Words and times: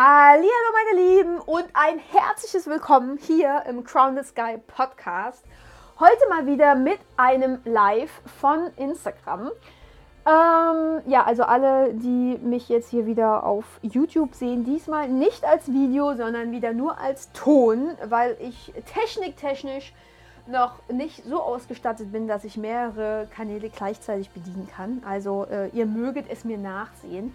Hallo 0.00 0.46
meine 0.72 1.02
Lieben 1.02 1.38
und 1.40 1.64
ein 1.74 1.98
herzliches 1.98 2.68
Willkommen 2.68 3.18
hier 3.18 3.64
im 3.68 3.82
Crown 3.82 4.16
the 4.16 4.22
Sky 4.22 4.56
Podcast. 4.64 5.44
Heute 5.98 6.20
mal 6.28 6.46
wieder 6.46 6.76
mit 6.76 7.00
einem 7.16 7.58
Live 7.64 8.12
von 8.40 8.70
Instagram. 8.76 9.50
Ähm, 10.24 11.02
ja, 11.08 11.24
also 11.24 11.42
alle, 11.42 11.94
die 11.94 12.38
mich 12.40 12.68
jetzt 12.68 12.90
hier 12.90 13.06
wieder 13.06 13.44
auf 13.44 13.64
YouTube 13.82 14.36
sehen, 14.36 14.64
diesmal 14.64 15.08
nicht 15.08 15.44
als 15.44 15.66
Video, 15.66 16.14
sondern 16.14 16.52
wieder 16.52 16.72
nur 16.72 16.96
als 16.98 17.32
Ton, 17.32 17.96
weil 18.04 18.36
ich 18.38 18.72
techniktechnisch 18.94 19.92
noch 20.46 20.74
nicht 20.92 21.24
so 21.24 21.42
ausgestattet 21.42 22.12
bin, 22.12 22.28
dass 22.28 22.44
ich 22.44 22.56
mehrere 22.56 23.26
Kanäle 23.34 23.68
gleichzeitig 23.68 24.30
bedienen 24.30 24.68
kann. 24.72 25.02
Also 25.04 25.44
äh, 25.50 25.70
ihr 25.70 25.86
möget 25.86 26.26
es 26.30 26.44
mir 26.44 26.56
nachsehen. 26.56 27.34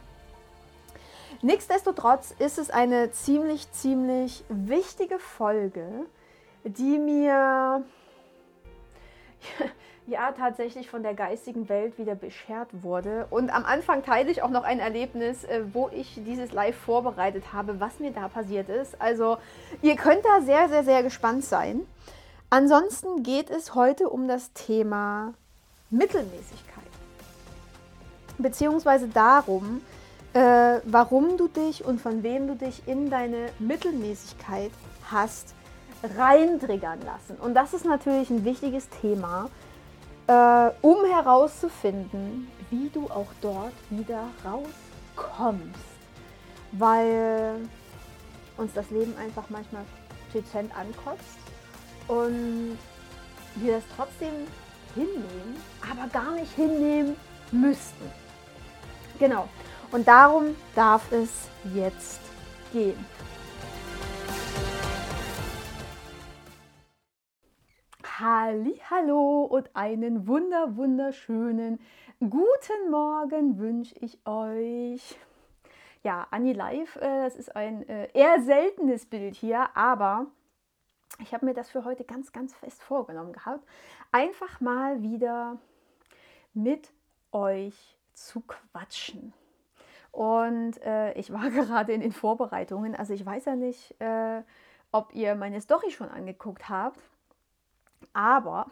Nichtsdestotrotz 1.43 2.33
ist 2.39 2.57
es 2.57 2.70
eine 2.70 3.11
ziemlich, 3.11 3.70
ziemlich 3.73 4.45
wichtige 4.47 5.20
Folge, 5.20 5.85
die 6.63 6.97
mir 6.97 7.83
ja 10.07 10.31
tatsächlich 10.31 10.89
von 10.89 11.03
der 11.03 11.13
geistigen 11.13 11.67
Welt 11.67 11.97
wieder 11.97 12.16
beschert 12.16 12.69
wurde. 12.71 13.27
Und 13.29 13.53
am 13.53 13.66
Anfang 13.66 14.05
teile 14.05 14.31
ich 14.31 14.41
auch 14.41 14.52
noch 14.52 14.63
ein 14.63 14.79
Erlebnis, 14.79 15.43
äh, 15.43 15.63
wo 15.73 15.89
ich 15.89 16.17
dieses 16.25 16.53
Live 16.53 16.77
vorbereitet 16.77 17.52
habe, 17.52 17.81
was 17.81 17.99
mir 17.99 18.11
da 18.11 18.30
passiert 18.30 18.69
ist. 18.69 19.02
Also 19.02 19.38
ihr 19.81 19.97
könnt 19.97 20.23
da 20.23 20.39
sehr, 20.39 20.69
sehr, 20.69 20.85
sehr 20.85 21.03
gespannt 21.03 21.44
sein. 21.44 21.81
Ansonsten 22.52 23.21
geht 23.21 23.49
es 23.49 23.75
heute 23.75 24.07
um 24.07 24.30
das 24.30 24.53
Thema 24.53 25.33
Mittelmäßigkeit. 25.89 26.83
Beziehungsweise 28.38 29.09
darum, 29.09 29.81
äh, 30.34 30.80
warum 30.86 31.38
du 31.38 31.48
dich 31.48 31.86
und 31.86 32.02
von 32.02 32.23
wem 32.23 32.48
du 32.48 32.56
dich 32.56 32.88
in 32.88 33.09
deine 33.09 33.50
Mittelmäßigkeit 33.59 34.72
hast 35.12 35.53
reintriggern 36.17 37.00
lassen. 37.02 37.38
Und 37.42 37.53
das 37.53 37.73
ist 37.73 37.86
natürlich 37.86 38.30
ein 38.30 38.44
wichtiges 38.44 38.89
Thema, 38.89 39.50
äh, 40.28 40.70
um 40.81 41.06
herauszufinden, 41.06 42.48
wie 42.70 42.89
du 42.89 43.09
auch 43.09 43.28
dort 43.42 43.73
wieder 43.89 44.30
rauskommst. 44.44 45.80
Weil 46.72 47.56
uns 48.58 48.73
das 48.73 48.89
Leben 48.89 49.16
einfach 49.17 49.44
manchmal 49.50 49.84
dezent 50.34 50.72
ankotzt 50.76 51.38
und 52.08 52.78
wir 53.56 53.76
das 53.76 53.84
trotzdem 53.95 54.34
hinnehmen, 54.95 55.61
aber 55.81 56.08
gar 56.09 56.31
nicht 56.31 56.52
hinnehmen 56.56 57.16
müssten. 57.52 58.11
Genau. 59.20 59.48
Und 59.94 60.08
darum 60.08 60.55
darf 60.73 61.11
es 61.11 61.47
jetzt 61.72 62.19
gehen. 62.72 63.05
Hallo 68.89 69.44
und 69.44 69.69
einen 69.75 70.27
wunder 70.27 70.75
wunderschönen 70.77 71.80
guten 72.19 72.89
Morgen 72.89 73.59
wünsche 73.59 73.94
ich 73.99 74.17
euch. 74.25 75.19
Ja, 76.02 76.25
Anni 76.31 76.53
Live, 76.53 76.95
äh, 76.95 77.23
das 77.23 77.36
ist 77.36 77.55
ein 77.55 77.88
äh, 77.88 78.09
eher 78.14 78.41
seltenes 78.41 79.05
Bild 79.05 79.36
hier, 79.36 79.75
aber 79.75 80.25
ich 81.19 81.33
habe 81.36 81.45
mir 81.45 81.53
das 81.53 81.69
für 81.69 81.86
heute 81.86 82.03
ganz, 82.03 82.31
ganz 82.31 82.55
fest 82.55 82.81
vorgenommen 82.81 83.33
gehabt, 83.33 83.67
einfach 84.11 84.59
mal 84.59 85.03
wieder 85.03 85.58
mit 86.53 86.91
euch 87.31 87.95
zu 88.14 88.41
quatschen. 88.41 89.33
Und 90.13 90.79
äh, 90.83 91.11
ich 91.13 91.33
war 91.33 91.49
gerade 91.49 91.91
in 91.91 91.99
den 91.99 92.13
Vorbereitungen. 92.13 92.95
Also 92.95 93.13
ich 93.13 93.25
weiß 93.25 93.45
ja 93.45 93.55
nicht, 93.55 93.99
äh, 93.99 94.43
ob 94.91 95.13
ihr 95.13 95.35
meine 95.35 95.59
Story 95.59 95.91
schon 95.91 96.07
angeguckt 96.07 96.69
habt. 96.69 97.01
Aber 98.13 98.67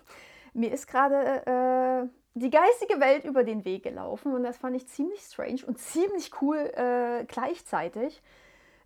mir 0.54 0.72
ist 0.72 0.88
gerade 0.88 1.46
äh, 1.46 2.08
die 2.34 2.50
geistige 2.50 3.00
Welt 3.00 3.24
über 3.24 3.44
den 3.44 3.66
Weg 3.66 3.82
gelaufen. 3.82 4.34
Und 4.34 4.42
das 4.42 4.56
fand 4.56 4.76
ich 4.76 4.88
ziemlich 4.88 5.20
strange 5.20 5.60
und 5.66 5.78
ziemlich 5.78 6.32
cool 6.40 6.56
äh, 6.56 7.24
gleichzeitig. 7.26 8.22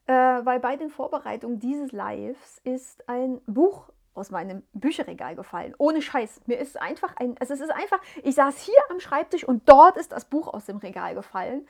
Äh, 0.06 0.12
weil 0.12 0.58
bei 0.58 0.74
den 0.74 0.90
Vorbereitungen 0.90 1.60
dieses 1.60 1.92
Lives 1.92 2.60
ist 2.64 3.08
ein 3.08 3.40
Buch 3.46 3.90
aus 4.14 4.32
meinem 4.32 4.64
Bücherregal 4.72 5.36
gefallen. 5.36 5.72
Ohne 5.78 6.02
Scheiß. 6.02 6.40
Mir 6.46 6.58
ist 6.58 6.80
einfach 6.82 7.14
ein, 7.16 7.36
also 7.38 7.54
es 7.54 7.60
ist 7.60 7.70
einfach, 7.70 8.00
ich 8.24 8.34
saß 8.34 8.58
hier 8.58 8.78
am 8.90 8.98
Schreibtisch 8.98 9.44
und 9.44 9.68
dort 9.68 9.96
ist 9.96 10.10
das 10.10 10.24
Buch 10.24 10.52
aus 10.52 10.66
dem 10.66 10.78
Regal 10.78 11.14
gefallen. 11.14 11.68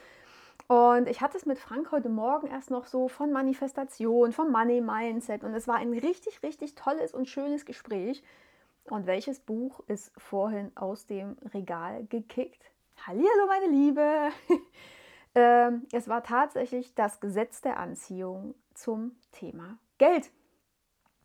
Und 0.72 1.06
ich 1.06 1.21
hatte 1.21 1.37
es 1.37 1.44
mit 1.44 1.59
Frank 1.59 1.93
heute 1.93 2.09
Morgen 2.09 2.47
erst 2.47 2.71
noch 2.71 2.87
so 2.87 3.06
von 3.06 3.31
Manifestation, 3.31 4.33
vom 4.33 4.50
Money 4.50 4.81
Mindset. 4.81 5.44
Und 5.44 5.53
es 5.53 5.69
war 5.69 5.75
ein 5.75 5.93
richtig, 5.93 6.43
richtig 6.43 6.75
tolles 6.77 7.12
und 7.12 7.28
schönes 7.28 7.66
Gespräch. 7.66 8.22
Und 8.84 9.06
welches 9.06 9.38
Buch 9.38 9.81
ist 9.87 10.12
vorhin 10.16 10.72
aus 10.75 11.05
dem 11.05 11.37
Regal 11.53 12.06
gekickt? 12.06 12.65
Hallihallo, 13.06 13.47
meine 13.49 13.66
Liebe! 13.66 14.31
ähm, 15.34 15.87
es 15.93 16.09
war 16.09 16.22
tatsächlich 16.22 16.94
das 16.94 17.21
Gesetz 17.21 17.61
der 17.61 17.78
Anziehung 17.78 18.55
zum 18.72 19.15
Thema 19.31 19.77
Geld. 19.99 20.31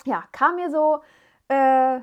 Ja, 0.04 0.26
kam 0.34 0.58
mir 0.58 0.70
so 0.70 1.00
äh, 1.48 2.02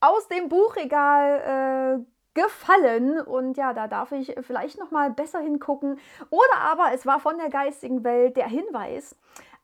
aus 0.00 0.28
dem 0.28 0.48
Buchregal 0.48 2.00
äh, 2.00 2.19
gefallen 2.34 3.20
und 3.20 3.56
ja, 3.56 3.72
da 3.72 3.88
darf 3.88 4.12
ich 4.12 4.34
vielleicht 4.42 4.78
noch 4.78 4.90
mal 4.90 5.10
besser 5.10 5.40
hingucken 5.40 5.98
oder 6.30 6.60
aber 6.60 6.92
es 6.92 7.06
war 7.06 7.20
von 7.20 7.38
der 7.38 7.50
geistigen 7.50 8.04
Welt 8.04 8.36
der 8.36 8.46
Hinweis, 8.46 9.16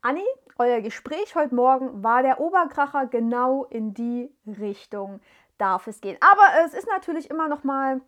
Anni, 0.02 0.24
euer 0.58 0.80
Gespräch 0.82 1.34
heute 1.34 1.54
Morgen 1.54 2.04
war 2.04 2.22
der 2.22 2.40
Oberkracher 2.40 3.06
genau 3.06 3.64
in 3.64 3.92
die 3.92 4.30
Richtung 4.46 5.20
darf 5.58 5.86
es 5.86 6.00
gehen. 6.00 6.16
Aber 6.20 6.64
es 6.64 6.74
ist 6.74 6.86
natürlich 6.86 7.30
immer 7.30 7.48
noch 7.48 7.64
mal 7.64 8.00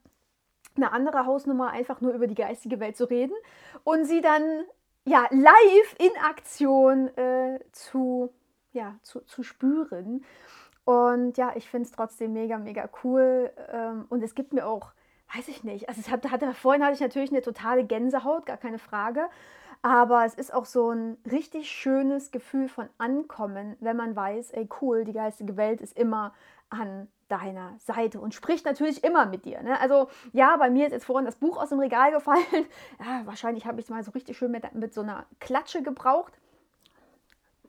eine 0.77 0.93
andere 0.93 1.27
Hausnummer, 1.27 1.71
einfach 1.71 2.01
nur 2.01 2.13
über 2.13 2.27
die 2.27 2.35
geistige 2.35 2.79
Welt 2.79 2.97
zu 2.97 3.05
reden 3.05 3.35
und 3.85 4.05
sie 4.05 4.21
dann 4.21 4.65
ja 5.05 5.27
live 5.31 5.97
in 5.99 6.11
Aktion 6.23 7.09
äh, 7.17 7.59
zu, 7.73 8.33
ja, 8.73 8.97
zu, 9.03 9.21
zu 9.23 9.43
spüren. 9.43 10.25
Und 10.89 11.37
ja, 11.37 11.53
ich 11.55 11.69
finde 11.69 11.85
es 11.85 11.93
trotzdem 11.93 12.33
mega, 12.33 12.57
mega 12.57 12.89
cool. 13.05 13.53
Ähm, 13.71 14.07
und 14.09 14.23
es 14.23 14.35
gibt 14.35 14.55
mir 14.55 14.67
auch, 14.67 14.93
weiß 15.37 15.49
ich 15.49 15.63
nicht, 15.63 15.87
also 15.87 16.01
es 16.01 16.09
hatte, 16.09 16.31
hatte, 16.31 16.55
vorhin 16.55 16.83
hatte 16.83 16.95
ich 16.95 17.01
natürlich 17.01 17.31
eine 17.31 17.43
totale 17.43 17.85
Gänsehaut, 17.85 18.47
gar 18.47 18.57
keine 18.57 18.79
Frage. 18.79 19.29
Aber 19.83 20.25
es 20.25 20.33
ist 20.33 20.55
auch 20.55 20.65
so 20.65 20.91
ein 20.91 21.19
richtig 21.31 21.71
schönes 21.71 22.31
Gefühl 22.31 22.71
von 22.71 22.89
Ankommen, 22.97 23.77
wenn 23.81 23.99
man 23.99 24.17
weiß, 24.17 24.53
ey 24.53 24.67
cool, 24.81 25.05
die 25.05 25.13
geistige 25.13 25.59
Welt 25.59 25.83
ist 25.83 25.95
immer 25.95 26.33
an 26.71 27.09
deiner 27.29 27.75
Seite 27.81 28.19
und 28.19 28.33
spricht 28.33 28.65
natürlich 28.65 29.05
immer 29.05 29.27
mit 29.27 29.45
dir. 29.45 29.63
Ne? 29.63 29.79
Also 29.79 30.09
ja, 30.33 30.57
bei 30.57 30.71
mir 30.71 30.87
ist 30.87 30.93
jetzt 30.93 31.05
vorhin 31.05 31.27
das 31.27 31.37
Buch 31.37 31.59
aus 31.59 31.69
dem 31.69 31.81
Regal 31.81 32.13
gefallen. 32.13 32.41
Ja, 32.99 33.27
wahrscheinlich 33.27 33.67
habe 33.67 33.79
ich 33.79 33.85
es 33.85 33.91
mal 33.91 34.03
so 34.03 34.13
richtig 34.13 34.39
schön 34.39 34.51
mit, 34.51 34.73
mit 34.73 34.95
so 34.95 35.03
einer 35.03 35.27
Klatsche 35.39 35.83
gebraucht 35.83 36.33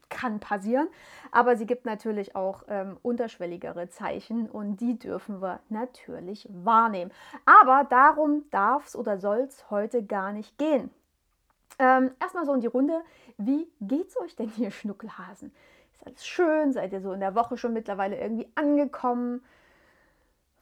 kann 0.10 0.40
passieren. 0.40 0.88
Aber 1.32 1.56
sie 1.56 1.66
gibt 1.66 1.86
natürlich 1.86 2.36
auch 2.36 2.64
ähm, 2.68 2.98
unterschwelligere 3.02 3.90
Zeichen 3.90 4.50
und 4.50 4.78
die 4.78 4.98
dürfen 4.98 5.42
wir 5.42 5.60
natürlich 5.70 6.48
wahrnehmen. 6.52 7.12
Aber 7.46 7.86
darum 7.90 8.50
darf 8.52 8.88
es 8.88 8.96
oder 8.96 9.18
soll 9.20 9.40
es 9.40 9.70
heute 9.70 10.04
gar 10.04 10.32
nicht 10.32 10.58
gehen. 10.58 10.90
Ähm, 11.78 12.12
erstmal 12.20 12.46
so 12.46 12.54
in 12.54 12.62
die 12.62 12.68
Runde. 12.68 13.02
Wie 13.38 13.68
geht's 13.80 14.20
euch 14.20 14.36
denn 14.36 14.50
hier, 14.50 14.72
Schnuckelhasen? 14.72 15.54
Ist 15.94 16.06
alles 16.06 16.28
schön? 16.28 16.74
Seid 16.74 16.92
ihr 16.92 17.02
so 17.02 17.14
in 17.14 17.22
der 17.22 17.36
Woche 17.36 17.58
schon 17.58 17.74
mittlerweile 17.74 18.20
irgendwie 18.20 18.50
angekommen? 18.56 19.42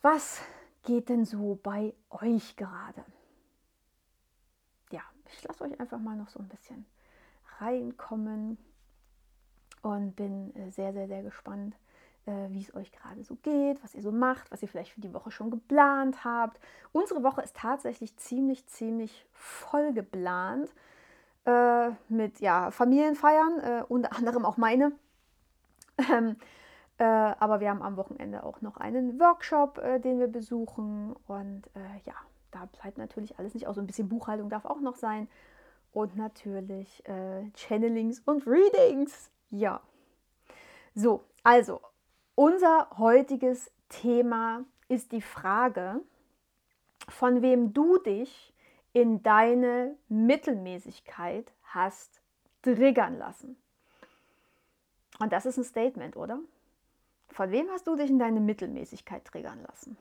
Was 0.02 0.42
geht 0.84 1.10
denn 1.10 1.26
so 1.26 1.60
bei 1.64 1.94
euch 2.10 2.56
gerade? 2.56 3.04
Ja, 4.92 5.02
ich 5.32 5.44
lasse 5.44 5.64
euch 5.64 5.80
einfach 5.80 6.00
mal 6.00 6.16
noch 6.16 6.30
so 6.30 6.40
ein 6.40 6.48
bisschen 6.48 6.86
reinkommen 7.60 8.58
und 9.88 10.16
bin 10.16 10.54
äh, 10.56 10.70
sehr, 10.70 10.92
sehr, 10.92 11.08
sehr 11.08 11.24
gespannt, 11.24 11.76
äh, 12.26 12.32
wie 12.50 12.62
es 12.62 12.76
euch 12.76 12.92
gerade 12.92 13.24
so 13.24 13.36
geht, 13.36 13.82
was 13.84 13.96
ihr 13.96 14.02
so 14.02 14.12
macht, 14.12 14.52
was 14.52 14.62
ihr 14.62 14.68
vielleicht 14.68 14.92
für 14.92 15.00
die 15.00 15.14
Woche 15.14 15.32
schon 15.32 15.50
geplant 15.50 16.26
habt. 16.26 16.60
Unsere 16.92 17.24
Woche 17.24 17.42
ist 17.42 17.56
tatsächlich 17.56 18.18
ziemlich, 18.18 18.66
ziemlich 18.68 19.26
voll 19.32 19.94
geplant 19.94 20.70
äh, 21.46 21.92
mit 22.10 22.42
ja, 22.42 22.70
Familienfeiern, 22.72 23.84
unter 23.88 24.16
anderem 24.18 24.46
auch 24.46 24.58
meine. 24.58 24.92
Ähm, 26.12 26.36
äh, 27.00 27.04
aber 27.06 27.60
wir 27.60 27.70
haben 27.70 27.82
am 27.82 27.96
Wochenende 27.96 28.44
auch 28.44 28.62
noch 28.62 28.78
einen 28.78 29.20
Workshop, 29.20 29.82
den 30.04 30.20
wir 30.20 30.28
besuchen. 30.28 31.16
Und 31.28 31.64
ja, 32.06 32.14
da 32.52 32.66
bleibt 32.66 32.98
natürlich 32.98 33.40
alles 33.40 33.54
nicht 33.54 33.68
aus. 33.68 33.76
So 33.76 33.82
ein 33.82 33.88
bisschen 33.88 34.10
Buchhaltung 34.10 34.50
darf 34.50 34.66
auch 34.66 34.80
noch 34.80 34.96
sein. 34.96 35.28
Und 35.94 36.16
natürlich 36.16 37.04
Channelings 37.56 38.20
und 38.26 38.46
Readings. 38.46 39.32
Ja. 39.50 39.82
So, 40.96 41.24
also 41.44 41.82
unser 42.36 42.90
heutiges 42.98 43.72
Thema 43.90 44.66
ist 44.90 45.12
die 45.12 45.22
Frage, 45.22 46.02
von 47.08 47.42
wem 47.42 47.74
du 47.74 47.98
dich 48.00 48.54
in 48.94 49.22
deine 49.24 49.96
Mittelmäßigkeit 50.10 51.52
hast 51.64 52.22
triggern 52.62 53.18
lassen. 53.18 53.58
Und 55.20 55.34
das 55.34 55.46
ist 55.46 55.58
ein 55.58 55.64
Statement, 55.64 56.16
oder? 56.18 56.40
Von 57.30 57.52
wem 57.52 57.70
hast 57.70 57.88
du 57.88 57.96
dich 57.96 58.10
in 58.10 58.20
deine 58.20 58.40
Mittelmäßigkeit 58.40 59.26
triggern 59.26 59.62
lassen? 59.68 59.98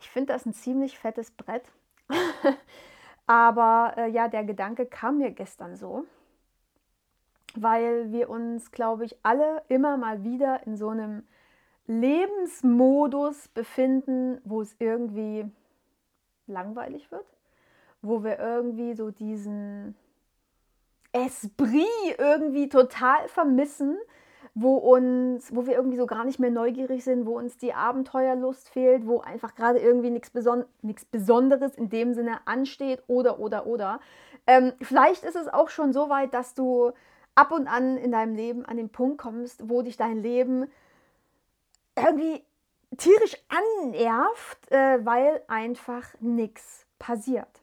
Ich 0.00 0.08
finde 0.10 0.32
das 0.32 0.46
ein 0.46 0.54
ziemlich 0.54 0.98
fettes 0.98 1.30
Brett. 1.30 1.70
Aber 3.26 3.94
äh, 3.96 4.10
ja, 4.10 4.28
der 4.28 4.44
Gedanke 4.44 4.86
kam 4.86 5.18
mir 5.18 5.30
gestern 5.30 5.76
so, 5.76 6.06
weil 7.54 8.12
wir 8.12 8.28
uns, 8.30 8.70
glaube 8.70 9.04
ich, 9.04 9.16
alle 9.22 9.62
immer 9.68 9.96
mal 9.96 10.24
wieder 10.24 10.66
in 10.66 10.76
so 10.76 10.88
einem 10.88 11.24
Lebensmodus 11.86 13.48
befinden, 13.48 14.40
wo 14.44 14.60
es 14.60 14.76
irgendwie 14.78 15.46
langweilig 16.46 17.10
wird, 17.10 17.26
wo 18.02 18.22
wir 18.22 18.38
irgendwie 18.38 18.94
so 18.94 19.10
diesen 19.10 19.94
Esprit 21.12 21.86
irgendwie 22.18 22.68
total 22.68 23.26
vermissen, 23.28 23.96
wo 24.54 24.76
uns, 24.76 25.54
wo 25.54 25.66
wir 25.66 25.74
irgendwie 25.74 25.96
so 25.96 26.06
gar 26.06 26.24
nicht 26.24 26.38
mehr 26.38 26.50
neugierig 26.50 27.04
sind, 27.04 27.26
wo 27.26 27.38
uns 27.38 27.56
die 27.56 27.72
Abenteuerlust 27.72 28.68
fehlt, 28.68 29.06
wo 29.06 29.20
einfach 29.20 29.54
gerade 29.54 29.78
irgendwie 29.78 30.10
nichts 30.10 30.30
Beson 30.30 30.64
Besonderes 31.10 31.74
in 31.76 31.88
dem 31.88 32.12
Sinne 32.12 32.40
ansteht 32.46 33.02
oder 33.06 33.38
oder 33.38 33.66
oder. 33.66 34.00
Ähm, 34.46 34.72
vielleicht 34.80 35.24
ist 35.24 35.36
es 35.36 35.48
auch 35.48 35.68
schon 35.68 35.92
so 35.92 36.08
weit, 36.08 36.34
dass 36.34 36.54
du 36.54 36.92
ab 37.38 37.52
und 37.52 37.68
an 37.68 37.96
in 37.96 38.10
deinem 38.10 38.34
Leben 38.34 38.64
an 38.64 38.76
den 38.76 38.90
Punkt 38.90 39.18
kommst, 39.18 39.68
wo 39.68 39.82
dich 39.82 39.96
dein 39.96 40.20
Leben 40.20 40.68
irgendwie 41.94 42.44
tierisch 42.96 43.36
annervt, 43.48 44.72
äh, 44.72 45.06
weil 45.06 45.40
einfach 45.46 46.04
nichts 46.18 46.84
passiert. 46.98 47.62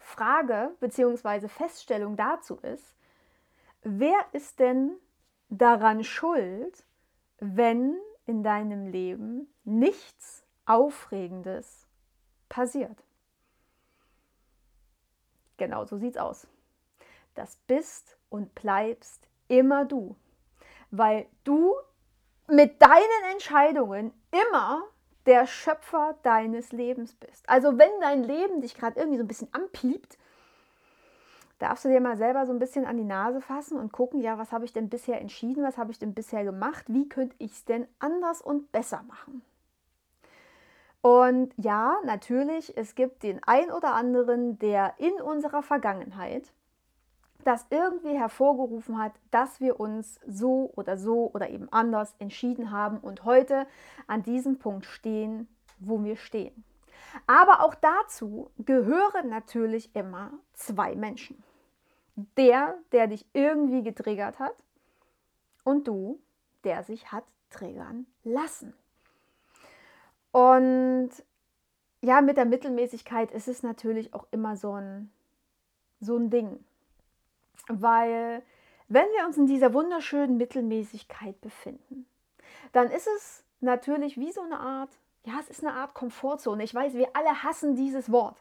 Frage 0.00 0.76
bzw. 0.80 1.48
Feststellung 1.48 2.16
dazu 2.16 2.56
ist, 2.56 2.94
wer 3.82 4.18
ist 4.32 4.58
denn 4.58 4.98
daran 5.48 6.04
schuld, 6.04 6.84
wenn 7.38 7.96
in 8.26 8.42
deinem 8.42 8.88
Leben 8.88 9.50
nichts 9.64 10.44
Aufregendes 10.66 11.88
passiert? 12.50 13.02
Genau 15.56 15.86
so 15.86 15.96
sieht's 15.96 16.18
aus. 16.18 16.46
Das 17.34 17.56
bist 17.66 18.17
und 18.30 18.54
bleibst 18.54 19.28
immer 19.48 19.84
du, 19.84 20.16
weil 20.90 21.26
du 21.44 21.74
mit 22.48 22.80
deinen 22.80 23.32
Entscheidungen 23.32 24.12
immer 24.30 24.82
der 25.26 25.46
Schöpfer 25.46 26.16
deines 26.22 26.72
Lebens 26.72 27.14
bist. 27.14 27.48
Also 27.48 27.76
wenn 27.78 27.90
dein 28.00 28.24
Leben 28.24 28.62
dich 28.62 28.74
gerade 28.74 28.98
irgendwie 28.98 29.18
so 29.18 29.24
ein 29.24 29.28
bisschen 29.28 29.52
anpiept, 29.52 30.16
darfst 31.58 31.84
du 31.84 31.88
dir 31.88 32.00
mal 32.00 32.16
selber 32.16 32.46
so 32.46 32.52
ein 32.52 32.58
bisschen 32.58 32.86
an 32.86 32.96
die 32.96 33.04
Nase 33.04 33.40
fassen 33.40 33.78
und 33.78 33.92
gucken, 33.92 34.20
ja, 34.20 34.38
was 34.38 34.52
habe 34.52 34.64
ich 34.64 34.72
denn 34.72 34.88
bisher 34.88 35.20
entschieden, 35.20 35.62
was 35.64 35.76
habe 35.76 35.90
ich 35.90 35.98
denn 35.98 36.14
bisher 36.14 36.44
gemacht, 36.44 36.84
wie 36.88 37.08
könnte 37.08 37.36
ich 37.38 37.52
es 37.52 37.64
denn 37.64 37.86
anders 37.98 38.40
und 38.40 38.72
besser 38.72 39.02
machen. 39.06 39.42
Und 41.00 41.52
ja, 41.56 41.96
natürlich, 42.04 42.76
es 42.76 42.94
gibt 42.94 43.22
den 43.22 43.40
ein 43.44 43.70
oder 43.70 43.94
anderen, 43.94 44.58
der 44.58 44.94
in 44.98 45.20
unserer 45.20 45.62
Vergangenheit 45.62 46.52
das 47.48 47.66
irgendwie 47.70 48.18
hervorgerufen 48.18 48.98
hat, 48.98 49.12
dass 49.30 49.58
wir 49.58 49.80
uns 49.80 50.20
so 50.26 50.70
oder 50.76 50.98
so 50.98 51.30
oder 51.32 51.48
eben 51.48 51.72
anders 51.72 52.14
entschieden 52.18 52.70
haben 52.70 52.98
und 52.98 53.24
heute 53.24 53.66
an 54.06 54.22
diesem 54.22 54.58
Punkt 54.58 54.84
stehen, 54.84 55.48
wo 55.78 56.04
wir 56.04 56.16
stehen. 56.16 56.62
Aber 57.26 57.64
auch 57.64 57.74
dazu 57.74 58.50
gehören 58.58 59.30
natürlich 59.30 59.96
immer 59.96 60.30
zwei 60.52 60.94
Menschen. 60.94 61.42
Der, 62.36 62.76
der 62.92 63.06
dich 63.06 63.24
irgendwie 63.32 63.82
getriggert 63.82 64.38
hat 64.38 64.56
und 65.64 65.88
du, 65.88 66.20
der 66.64 66.82
sich 66.82 67.12
hat 67.12 67.24
triggern 67.48 68.06
lassen. 68.24 68.74
Und 70.32 71.10
ja, 72.02 72.20
mit 72.20 72.36
der 72.36 72.44
Mittelmäßigkeit 72.44 73.30
ist 73.30 73.48
es 73.48 73.62
natürlich 73.62 74.12
auch 74.12 74.26
immer 74.32 74.56
so 74.56 74.72
ein, 74.72 75.10
so 76.00 76.18
ein 76.18 76.28
Ding 76.28 76.62
weil 77.68 78.42
wenn 78.88 79.06
wir 79.16 79.26
uns 79.26 79.36
in 79.36 79.46
dieser 79.46 79.74
wunderschönen 79.74 80.36
Mittelmäßigkeit 80.36 81.40
befinden, 81.40 82.06
dann 82.72 82.90
ist 82.90 83.06
es 83.06 83.44
natürlich 83.60 84.18
wie 84.18 84.32
so 84.32 84.40
eine 84.40 84.58
Art, 84.58 84.90
ja, 85.24 85.34
es 85.40 85.50
ist 85.50 85.64
eine 85.64 85.74
Art 85.74 85.94
Komfortzone. 85.94 86.62
Ich 86.64 86.74
weiß, 86.74 86.94
wir 86.94 87.08
alle 87.14 87.42
hassen 87.42 87.76
dieses 87.76 88.10
Wort, 88.10 88.36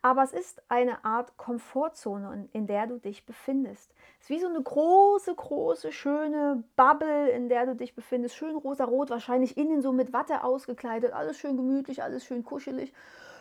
aber 0.00 0.22
es 0.22 0.32
ist 0.32 0.62
eine 0.68 1.04
Art 1.04 1.36
Komfortzone, 1.36 2.48
in 2.52 2.66
der 2.66 2.86
du 2.86 2.98
dich 2.98 3.26
befindest. 3.26 3.92
Es 4.18 4.24
ist 4.24 4.30
wie 4.30 4.40
so 4.40 4.48
eine 4.48 4.62
große, 4.62 5.34
große, 5.34 5.90
schöne 5.92 6.62
Bubble, 6.76 7.28
in 7.30 7.48
der 7.48 7.66
du 7.66 7.74
dich 7.74 7.94
befindest. 7.94 8.36
Schön 8.36 8.56
rosa-rot, 8.56 9.10
wahrscheinlich 9.10 9.56
innen 9.56 9.82
so 9.82 9.92
mit 9.92 10.12
Watte 10.12 10.44
ausgekleidet. 10.44 11.12
Alles 11.12 11.38
schön 11.38 11.56
gemütlich, 11.56 12.02
alles 12.02 12.24
schön 12.24 12.44
kuschelig. 12.44 12.92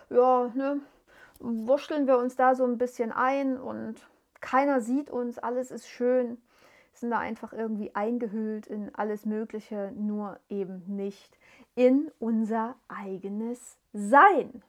Ja, 0.09 0.51
ne, 0.55 0.79
wurschteln 1.39 2.07
wir 2.07 2.17
uns 2.17 2.35
da 2.35 2.55
so 2.55 2.63
ein 2.63 2.77
bisschen 2.77 3.11
ein 3.11 3.59
und 3.59 3.95
keiner 4.41 4.81
sieht 4.81 5.09
uns, 5.09 5.39
alles 5.39 5.71
ist 5.71 5.87
schön, 5.87 6.37
sind 6.93 7.11
da 7.11 7.19
einfach 7.19 7.53
irgendwie 7.53 7.95
eingehüllt 7.95 8.67
in 8.67 8.93
alles 8.95 9.25
Mögliche, 9.25 9.93
nur 9.95 10.39
eben 10.49 10.83
nicht 10.87 11.37
in 11.75 12.11
unser 12.19 12.75
eigenes 12.87 13.77
Sein. 13.93 14.61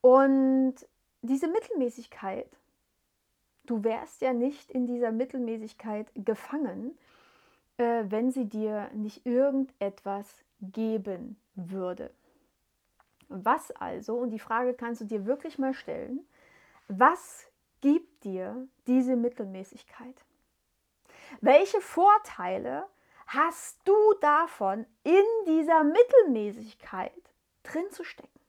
Und 0.00 0.74
diese 1.22 1.48
Mittelmäßigkeit, 1.48 2.48
du 3.64 3.84
wärst 3.84 4.20
ja 4.20 4.32
nicht 4.32 4.70
in 4.70 4.86
dieser 4.86 5.12
Mittelmäßigkeit 5.12 6.10
gefangen, 6.14 6.98
äh, 7.78 8.04
wenn 8.08 8.30
sie 8.30 8.46
dir 8.46 8.90
nicht 8.92 9.24
irgendetwas 9.24 10.44
geben 10.60 11.36
würde. 11.54 12.10
Was 13.28 13.70
also, 13.70 14.16
und 14.16 14.30
die 14.30 14.38
Frage 14.38 14.74
kannst 14.74 15.00
du 15.00 15.06
dir 15.06 15.24
wirklich 15.24 15.58
mal 15.58 15.74
stellen, 15.74 16.20
was 16.88 17.46
gibt 17.84 18.24
dir 18.24 18.66
diese 18.86 19.14
Mittelmäßigkeit? 19.14 20.24
Welche 21.42 21.82
Vorteile 21.82 22.86
hast 23.26 23.78
du 23.84 23.94
davon, 24.22 24.86
in 25.02 25.22
dieser 25.46 25.84
Mittelmäßigkeit 25.84 27.12
drin 27.62 27.84
zu 27.90 28.02
stecken? 28.02 28.40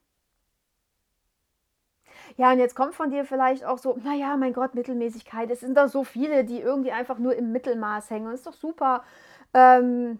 Ja, 2.38 2.50
und 2.50 2.58
jetzt 2.58 2.74
kommt 2.74 2.94
von 2.94 3.10
dir 3.10 3.26
vielleicht 3.26 3.66
auch 3.66 3.76
so, 3.76 3.98
naja, 4.02 4.38
mein 4.38 4.54
Gott, 4.54 4.74
Mittelmäßigkeit, 4.74 5.50
es 5.50 5.60
sind 5.60 5.76
doch 5.76 5.88
so 5.88 6.02
viele, 6.02 6.44
die 6.44 6.60
irgendwie 6.60 6.92
einfach 6.92 7.18
nur 7.18 7.36
im 7.36 7.52
Mittelmaß 7.52 8.08
hängen. 8.08 8.30
Das 8.30 8.40
ist 8.40 8.46
doch 8.46 8.54
super, 8.54 9.04
ähm, 9.52 10.18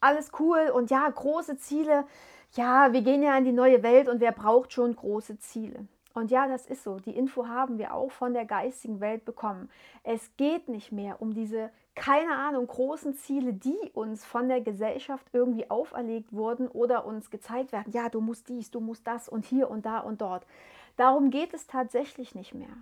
alles 0.00 0.32
cool 0.38 0.70
und 0.72 0.90
ja, 0.90 1.06
große 1.06 1.58
Ziele. 1.58 2.06
Ja, 2.52 2.94
wir 2.94 3.02
gehen 3.02 3.22
ja 3.22 3.36
in 3.36 3.44
die 3.44 3.52
neue 3.52 3.82
Welt 3.82 4.08
und 4.08 4.20
wer 4.20 4.32
braucht 4.32 4.72
schon 4.72 4.96
große 4.96 5.38
Ziele? 5.40 5.86
Und 6.16 6.30
ja, 6.30 6.48
das 6.48 6.64
ist 6.64 6.82
so. 6.82 6.98
Die 6.98 7.14
Info 7.14 7.46
haben 7.46 7.76
wir 7.76 7.92
auch 7.92 8.10
von 8.10 8.32
der 8.32 8.46
geistigen 8.46 9.00
Welt 9.00 9.26
bekommen. 9.26 9.68
Es 10.02 10.34
geht 10.38 10.66
nicht 10.66 10.90
mehr 10.90 11.20
um 11.20 11.34
diese, 11.34 11.70
keine 11.94 12.34
Ahnung, 12.34 12.66
großen 12.66 13.16
Ziele, 13.16 13.52
die 13.52 13.76
uns 13.92 14.24
von 14.24 14.48
der 14.48 14.62
Gesellschaft 14.62 15.26
irgendwie 15.34 15.70
auferlegt 15.70 16.32
wurden 16.32 16.68
oder 16.68 17.04
uns 17.04 17.28
gezeigt 17.30 17.70
werden. 17.70 17.92
Ja, 17.92 18.08
du 18.08 18.22
musst 18.22 18.48
dies, 18.48 18.70
du 18.70 18.80
musst 18.80 19.06
das 19.06 19.28
und 19.28 19.44
hier 19.44 19.68
und 19.68 19.84
da 19.84 19.98
und 19.98 20.22
dort. 20.22 20.46
Darum 20.96 21.28
geht 21.28 21.52
es 21.52 21.66
tatsächlich 21.66 22.34
nicht 22.34 22.54
mehr. 22.54 22.74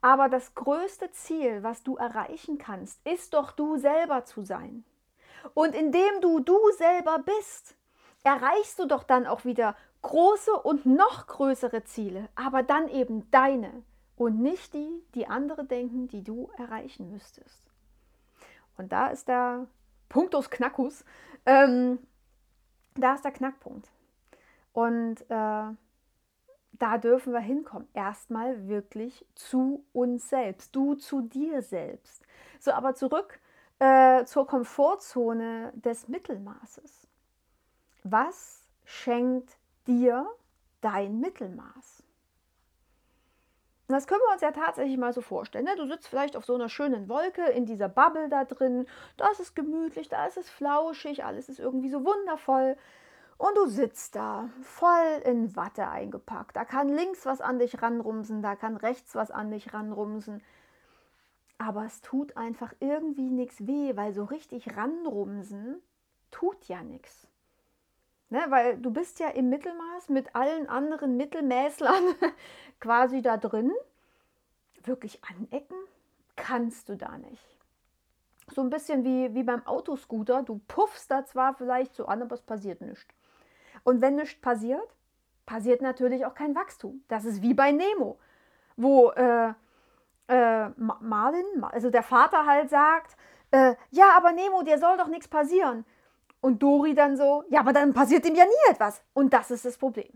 Aber 0.00 0.28
das 0.28 0.54
größte 0.54 1.10
Ziel, 1.10 1.64
was 1.64 1.82
du 1.82 1.96
erreichen 1.96 2.58
kannst, 2.58 3.04
ist 3.04 3.34
doch 3.34 3.50
du 3.50 3.76
selber 3.76 4.24
zu 4.24 4.44
sein. 4.44 4.84
Und 5.52 5.74
indem 5.74 6.20
du 6.20 6.38
du 6.38 6.56
selber 6.78 7.18
bist, 7.18 7.74
erreichst 8.22 8.78
du 8.78 8.86
doch 8.86 9.02
dann 9.02 9.26
auch 9.26 9.44
wieder 9.44 9.74
große 10.02 10.52
und 10.52 10.86
noch 10.86 11.26
größere 11.26 11.84
Ziele, 11.84 12.28
aber 12.34 12.62
dann 12.62 12.88
eben 12.88 13.30
deine 13.30 13.82
und 14.16 14.40
nicht 14.40 14.74
die, 14.74 15.02
die 15.14 15.26
andere 15.26 15.64
denken, 15.64 16.08
die 16.08 16.22
du 16.22 16.50
erreichen 16.56 17.10
müsstest. 17.10 17.62
Und 18.76 18.92
da 18.92 19.08
ist 19.08 19.28
der 19.28 19.66
Punktus 20.08 20.50
Knackus, 20.50 21.04
ähm, 21.44 21.98
da 22.94 23.14
ist 23.14 23.24
der 23.24 23.32
Knackpunkt. 23.32 23.90
Und 24.72 25.22
äh, 25.30 25.74
da 26.78 26.98
dürfen 26.98 27.32
wir 27.32 27.40
hinkommen. 27.40 27.88
Erstmal 27.94 28.68
wirklich 28.68 29.26
zu 29.34 29.84
uns 29.92 30.28
selbst, 30.28 30.74
du 30.76 30.94
zu 30.94 31.22
dir 31.22 31.62
selbst. 31.62 32.22
So, 32.60 32.72
aber 32.72 32.94
zurück 32.94 33.40
äh, 33.78 34.24
zur 34.24 34.46
Komfortzone 34.46 35.72
des 35.74 36.08
Mittelmaßes. 36.08 37.08
Was 38.04 38.66
schenkt 38.84 39.58
dir 39.86 40.26
dein 40.80 41.20
Mittelmaß. 41.20 42.02
Das 43.88 44.08
können 44.08 44.20
wir 44.26 44.32
uns 44.32 44.42
ja 44.42 44.50
tatsächlich 44.50 44.98
mal 44.98 45.12
so 45.12 45.20
vorstellen. 45.20 45.64
Ne? 45.64 45.76
Du 45.76 45.86
sitzt 45.86 46.08
vielleicht 46.08 46.36
auf 46.36 46.44
so 46.44 46.54
einer 46.54 46.68
schönen 46.68 47.08
Wolke 47.08 47.44
in 47.50 47.66
dieser 47.66 47.88
Bubble 47.88 48.28
da 48.28 48.44
drin. 48.44 48.86
Da 49.16 49.28
ist 49.30 49.38
es 49.38 49.54
gemütlich, 49.54 50.08
da 50.08 50.26
ist 50.26 50.36
es 50.36 50.50
flauschig, 50.50 51.24
alles 51.24 51.48
ist 51.48 51.60
irgendwie 51.60 51.90
so 51.90 52.04
wundervoll. 52.04 52.76
Und 53.38 53.56
du 53.56 53.66
sitzt 53.66 54.16
da, 54.16 54.48
voll 54.62 55.22
in 55.24 55.54
Watte 55.56 55.88
eingepackt. 55.88 56.56
Da 56.56 56.64
kann 56.64 56.88
links 56.88 57.26
was 57.26 57.40
an 57.40 57.58
dich 57.58 57.80
ranrumsen, 57.82 58.42
da 58.42 58.56
kann 58.56 58.76
rechts 58.76 59.14
was 59.14 59.30
an 59.30 59.50
dich 59.50 59.72
ranrumsen. 59.74 60.42
aber 61.58 61.84
es 61.86 62.00
tut 62.02 62.36
einfach 62.36 62.74
irgendwie 62.80 63.30
nichts 63.30 63.66
weh, 63.66 63.96
weil 63.96 64.12
so 64.12 64.24
richtig 64.24 64.76
ranrumsen 64.76 65.82
tut 66.30 66.66
ja 66.68 66.82
nichts. 66.82 67.28
Ne, 68.36 68.44
weil 68.50 68.76
du 68.76 68.90
bist 68.90 69.18
ja 69.18 69.28
im 69.28 69.48
Mittelmaß 69.48 70.10
mit 70.10 70.36
allen 70.36 70.68
anderen 70.68 71.16
Mittelmäßlern 71.16 72.04
quasi 72.80 73.22
da 73.22 73.38
drin. 73.38 73.72
Wirklich 74.84 75.22
anecken 75.24 75.78
kannst 76.36 76.90
du 76.90 76.96
da 76.96 77.16
nicht. 77.16 77.56
So 78.54 78.60
ein 78.60 78.68
bisschen 78.68 79.04
wie, 79.04 79.34
wie 79.34 79.42
beim 79.42 79.66
Autoscooter. 79.66 80.42
Du 80.42 80.60
puffst 80.68 81.10
da 81.10 81.24
zwar 81.24 81.54
vielleicht 81.54 81.94
so 81.94 82.04
an, 82.04 82.20
aber 82.20 82.34
es 82.34 82.42
passiert 82.42 82.82
nichts. 82.82 83.06
Und 83.84 84.02
wenn 84.02 84.16
nichts 84.16 84.38
passiert, 84.38 84.86
passiert 85.46 85.80
natürlich 85.80 86.26
auch 86.26 86.34
kein 86.34 86.54
Wachstum. 86.54 87.02
Das 87.08 87.24
ist 87.24 87.40
wie 87.40 87.54
bei 87.54 87.72
Nemo, 87.72 88.18
wo 88.76 89.12
äh, 89.12 89.54
äh, 90.28 90.68
Marvin, 90.76 91.64
also 91.64 91.88
der 91.88 92.02
Vater 92.02 92.44
halt 92.44 92.68
sagt, 92.68 93.16
äh, 93.50 93.76
ja, 93.92 94.10
aber 94.14 94.32
Nemo, 94.32 94.62
dir 94.62 94.78
soll 94.78 94.98
doch 94.98 95.08
nichts 95.08 95.26
passieren. 95.26 95.86
Und 96.40 96.62
Dori 96.62 96.94
dann 96.94 97.16
so, 97.16 97.44
ja, 97.48 97.60
aber 97.60 97.72
dann 97.72 97.92
passiert 97.92 98.26
ihm 98.26 98.34
ja 98.34 98.44
nie 98.44 98.70
etwas. 98.72 99.02
Und 99.14 99.32
das 99.32 99.50
ist 99.50 99.64
das 99.64 99.78
Problem. 99.78 100.12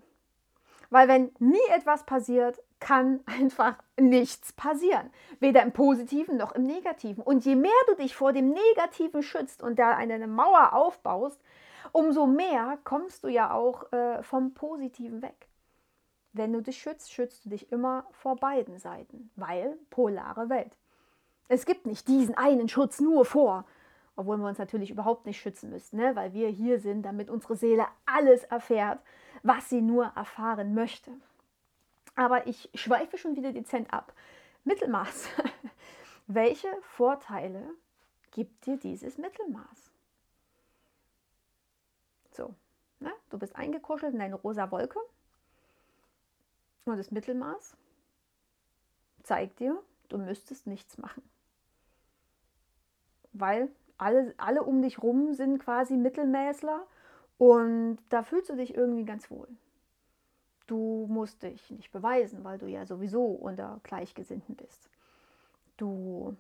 Weil 0.91 1.09
wenn 1.09 1.33
nie 1.39 1.59
etwas 1.75 2.05
passiert, 2.05 2.61
kann 2.81 3.21
einfach 3.27 3.77
nichts 3.99 4.53
passieren. 4.53 5.11
Weder 5.39 5.63
im 5.63 5.73
Positiven 5.73 6.37
noch 6.37 6.53
im 6.53 6.65
Negativen. 6.65 7.23
Und 7.23 7.45
je 7.45 7.57
mehr 7.57 7.71
du 7.87 7.95
dich 7.95 8.17
vor 8.17 8.33
dem 8.33 8.51
Negativen 8.51 9.23
schützt 9.23 9.63
und 9.63 9.79
da 9.79 9.97
eine 9.97 10.27
Mauer 10.27 10.73
aufbaust, 10.75 11.41
umso 11.93 12.27
mehr 12.27 12.79
kommst 12.85 13.25
du 13.25 13.29
ja 13.29 13.53
auch 13.53 13.93
äh, 13.93 14.23
vom 14.23 14.55
Positiven 14.55 15.23
weg. 15.23 15.49
Wenn 16.33 16.53
du 16.53 16.61
dich 16.61 16.79
schützt, 16.79 17.13
schützt 17.13 17.45
du 17.45 17.51
dich 17.51 17.73
immer 17.73 18.07
vor 18.13 18.37
beiden 18.37 18.79
Seiten, 18.79 19.31
weil 19.35 19.77
polare 19.91 20.49
Welt. 20.49 20.77
Es 21.49 21.67
gibt 21.67 21.87
nicht 21.87 22.07
diesen 22.07 22.37
einen 22.37 22.69
Schutz 22.69 23.01
nur 23.01 23.25
vor, 23.25 23.65
obwohl 24.21 24.37
wir 24.37 24.49
uns 24.49 24.59
natürlich 24.59 24.91
überhaupt 24.91 25.25
nicht 25.25 25.41
schützen 25.41 25.71
müssen, 25.71 25.97
ne? 25.97 26.15
weil 26.15 26.35
wir 26.35 26.49
hier 26.49 26.79
sind, 26.79 27.03
damit 27.05 27.31
unsere 27.31 27.57
Seele 27.57 27.87
alles 28.05 28.45
erfährt, 28.45 29.01
was 29.43 29.71
sie 29.71 29.81
nur 29.81 30.13
erfahren 30.15 30.75
möchte. 30.75 31.11
Aber 32.17 32.47
ich 32.47 32.69
schweife 32.75 33.17
schon 33.17 33.35
wieder 33.35 33.51
dezent 33.51 33.91
ab. 33.95 34.13
Mittelmaß. 34.65 35.31
Welche 36.27 36.69
Vorteile 36.83 37.67
gibt 38.31 38.67
dir 38.67 38.77
dieses 38.77 39.17
Mittelmaß? 39.17 39.91
So, 42.33 42.55
ne? 42.99 43.11
du 43.31 43.39
bist 43.39 43.57
eingekuschelt 43.57 44.13
in 44.13 44.19
deine 44.19 44.35
rosa 44.35 44.71
Wolke 44.71 44.99
und 46.85 46.99
das 46.99 47.11
Mittelmaß 47.11 47.75
zeigt 49.23 49.61
dir, 49.61 49.83
du 50.11 50.19
müsstest 50.19 50.67
nichts 50.67 50.99
machen. 50.99 51.23
Weil 53.33 53.71
alle, 54.01 54.35
alle 54.39 54.63
um 54.63 54.83
dich 54.83 55.03
rum 55.03 55.35
sind 55.35 55.59
quasi 55.59 55.97
Mittelmäßler 55.97 56.87
und 57.39 57.99
da 58.09 58.23
fühlst 58.23 58.51
du 58.51 58.57
dich 58.57 58.75
irgendwie 58.75 59.05
ganz 59.05 59.31
wohl. 59.31 59.49
Du 60.67 61.07
musst 61.09 61.43
dich 61.43 61.71
nicht 61.71 61.91
beweisen, 61.91 62.45
weil 62.45 62.59
du 62.59 62.67
ja 62.67 62.87
sowieso 62.87 63.25
unter 63.25 63.81
Gleichgesinnten 63.83 64.57
bist. 64.57 64.89
Du 65.77 66.37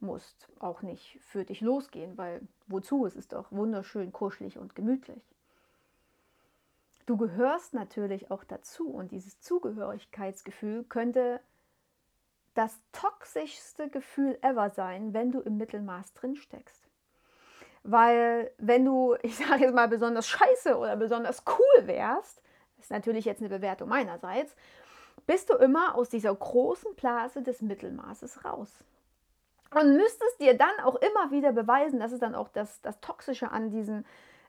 musst 0.00 0.48
auch 0.58 0.82
nicht 0.82 1.18
für 1.20 1.44
dich 1.44 1.60
losgehen, 1.60 2.16
weil 2.16 2.40
wozu? 2.66 3.06
Es 3.06 3.16
ist 3.16 3.32
doch 3.32 3.52
wunderschön, 3.52 4.12
kuschelig 4.12 4.58
und 4.58 4.74
gemütlich. 4.74 5.22
Du 7.06 7.16
gehörst 7.16 7.74
natürlich 7.74 8.30
auch 8.30 8.44
dazu 8.44 8.88
und 8.88 9.10
dieses 9.10 9.40
Zugehörigkeitsgefühl 9.40 10.84
könnte 10.84 11.40
das 12.54 12.80
toxischste 12.92 13.88
Gefühl 13.88 14.38
ever 14.42 14.70
sein, 14.70 15.12
wenn 15.12 15.32
du 15.32 15.40
im 15.40 15.56
Mittelmaß 15.56 16.14
drin 16.14 16.36
steckst. 16.36 16.88
Weil 17.82 18.50
wenn 18.58 18.84
du, 18.84 19.16
ich 19.22 19.36
sage 19.36 19.64
jetzt 19.64 19.74
mal, 19.74 19.88
besonders 19.88 20.26
scheiße 20.28 20.76
oder 20.76 20.96
besonders 20.96 21.44
cool 21.46 21.86
wärst, 21.86 22.42
ist 22.78 22.90
natürlich 22.90 23.24
jetzt 23.24 23.40
eine 23.40 23.48
Bewertung 23.48 23.88
meinerseits, 23.88 24.54
bist 25.26 25.48
du 25.50 25.54
immer 25.54 25.94
aus 25.94 26.08
dieser 26.08 26.34
großen 26.34 26.94
Blase 26.96 27.42
des 27.42 27.62
Mittelmaßes 27.62 28.44
raus. 28.44 28.84
Und 29.70 29.96
müsstest 29.96 30.40
dir 30.40 30.56
dann 30.56 30.80
auch 30.84 30.96
immer 30.96 31.30
wieder 31.30 31.52
beweisen, 31.52 31.98
das 31.98 32.12
ist 32.12 32.22
dann 32.22 32.34
auch 32.34 32.48
das, 32.48 32.80
das 32.82 33.00
Toxische 33.00 33.50
an 33.50 33.70
diesen 33.70 34.06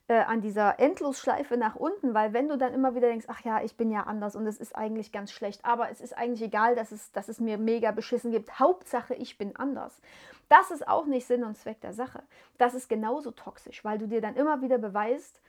äh, 0.07 0.19
an 0.19 0.41
dieser 0.41 0.79
Endlosschleife 0.79 1.57
nach 1.57 1.75
unten, 1.75 2.13
weil 2.13 2.33
wenn 2.33 2.47
du 2.47 2.57
dann 2.57 2.74
immer 2.74 2.93
wieder 2.93 3.07
denkst, 3.07 3.25
ach 3.27 3.41
ja, 3.41 3.63
ich 3.63 3.75
bin 3.75 3.89
ja 3.89 4.03
anders 4.03 4.35
und 4.35 4.45
es 4.45 4.57
ist 4.57 4.75
eigentlich 4.75 5.12
ganz 5.12 5.31
schlecht, 5.31 5.65
aber 5.65 5.89
es 5.89 6.00
ist 6.00 6.15
eigentlich 6.15 6.43
egal, 6.43 6.75
dass 6.75 6.91
es, 6.91 7.12
dass 7.12 7.27
es 7.27 7.39
mir 7.39 7.57
mega 7.57 7.91
beschissen 7.91 8.31
gibt. 8.31 8.59
Hauptsache, 8.59 9.15
ich 9.15 9.38
bin 9.38 9.55
anders. 9.55 10.00
Das 10.47 10.69
ist 10.69 10.88
auch 10.88 11.05
nicht 11.07 11.25
Sinn 11.25 11.43
und 11.43 11.57
Zweck 11.57 11.81
der 11.81 11.93
Sache. 11.93 12.21
Das 12.57 12.75
ist 12.75 12.88
genauso 12.88 13.31
toxisch, 13.31 13.83
weil 13.83 13.97
du 13.97 14.07
dir 14.07 14.21
dann 14.21 14.35
immer 14.35 14.62
wieder 14.62 14.77
beweist, 14.77 15.41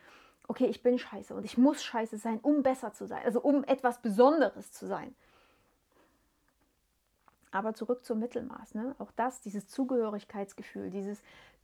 okay, 0.48 0.66
ich 0.66 0.82
bin 0.82 0.98
scheiße 0.98 1.34
und 1.34 1.44
ich 1.44 1.58
muss 1.58 1.82
scheiße 1.82 2.16
sein, 2.16 2.38
um 2.40 2.62
besser 2.62 2.92
zu 2.92 3.06
sein, 3.06 3.22
also 3.24 3.40
um 3.40 3.64
etwas 3.64 4.00
Besonderes 4.00 4.72
zu 4.72 4.86
sein. 4.86 5.14
Aber 7.50 7.74
zurück 7.74 8.04
zum 8.04 8.18
Mittelmaß. 8.18 8.74
Ne? 8.74 8.94
Auch 8.98 9.12
das, 9.16 9.40
dieses 9.40 9.68
Zugehörigkeitsgefühl, 9.68 10.90
dieses 10.90 11.22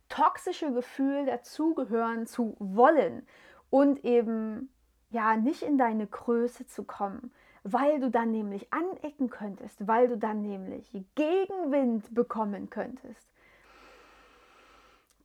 toxische 0.09 0.71
Gefühl, 0.71 1.25
dazugehören 1.25 2.25
zu 2.25 2.55
wollen 2.59 3.25
und 3.69 4.03
eben 4.05 4.69
ja 5.09 5.35
nicht 5.35 5.61
in 5.61 5.77
deine 5.77 6.07
Größe 6.07 6.65
zu 6.65 6.83
kommen, 6.83 7.31
weil 7.63 7.99
du 7.99 8.09
dann 8.09 8.31
nämlich 8.31 8.71
anecken 8.73 9.29
könntest, 9.29 9.87
weil 9.87 10.07
du 10.07 10.17
dann 10.17 10.41
nämlich 10.41 10.91
Gegenwind 11.15 12.13
bekommen 12.13 12.69
könntest. 12.69 13.27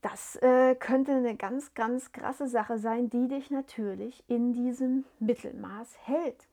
Das 0.00 0.36
äh, 0.36 0.76
könnte 0.76 1.12
eine 1.12 1.36
ganz, 1.36 1.74
ganz 1.74 2.12
krasse 2.12 2.46
Sache 2.46 2.78
sein, 2.78 3.10
die 3.10 3.26
dich 3.26 3.50
natürlich 3.50 4.22
in 4.28 4.52
diesem 4.52 5.04
Mittelmaß 5.18 5.98
hält 6.04 6.46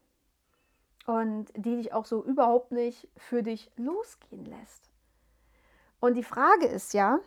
und 1.05 1.45
die 1.55 1.75
dich 1.75 1.93
auch 1.93 2.05
so 2.05 2.23
überhaupt 2.23 2.71
nicht 2.71 3.07
für 3.15 3.43
dich 3.43 3.71
losgehen 3.77 4.45
lässt. 4.45 4.89
Und 5.99 6.15
die 6.15 6.23
Frage 6.23 6.65
ist 6.65 6.93
ja, 6.93 7.19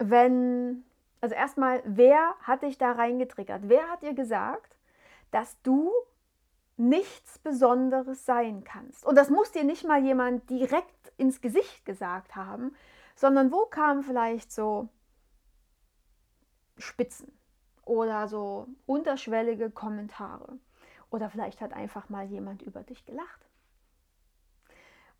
wenn, 0.00 0.84
also 1.20 1.34
erstmal, 1.34 1.82
wer 1.84 2.34
hat 2.40 2.62
dich 2.62 2.78
da 2.78 2.92
reingetriggert? 2.92 3.68
Wer 3.68 3.88
hat 3.88 4.02
dir 4.02 4.14
gesagt, 4.14 4.76
dass 5.30 5.60
du 5.62 5.92
nichts 6.76 7.38
Besonderes 7.38 8.24
sein 8.24 8.64
kannst? 8.64 9.04
Und 9.04 9.16
das 9.16 9.30
muss 9.30 9.52
dir 9.52 9.64
nicht 9.64 9.86
mal 9.86 10.02
jemand 10.02 10.48
direkt 10.48 11.12
ins 11.18 11.40
Gesicht 11.40 11.84
gesagt 11.84 12.34
haben, 12.34 12.74
sondern 13.14 13.52
wo 13.52 13.66
kamen 13.66 14.02
vielleicht 14.02 14.50
so 14.50 14.88
Spitzen 16.78 17.30
oder 17.84 18.26
so 18.26 18.66
unterschwellige 18.86 19.70
Kommentare? 19.70 20.58
Oder 21.10 21.28
vielleicht 21.28 21.60
hat 21.60 21.74
einfach 21.74 22.08
mal 22.08 22.24
jemand 22.24 22.62
über 22.62 22.82
dich 22.82 23.04
gelacht. 23.04 23.46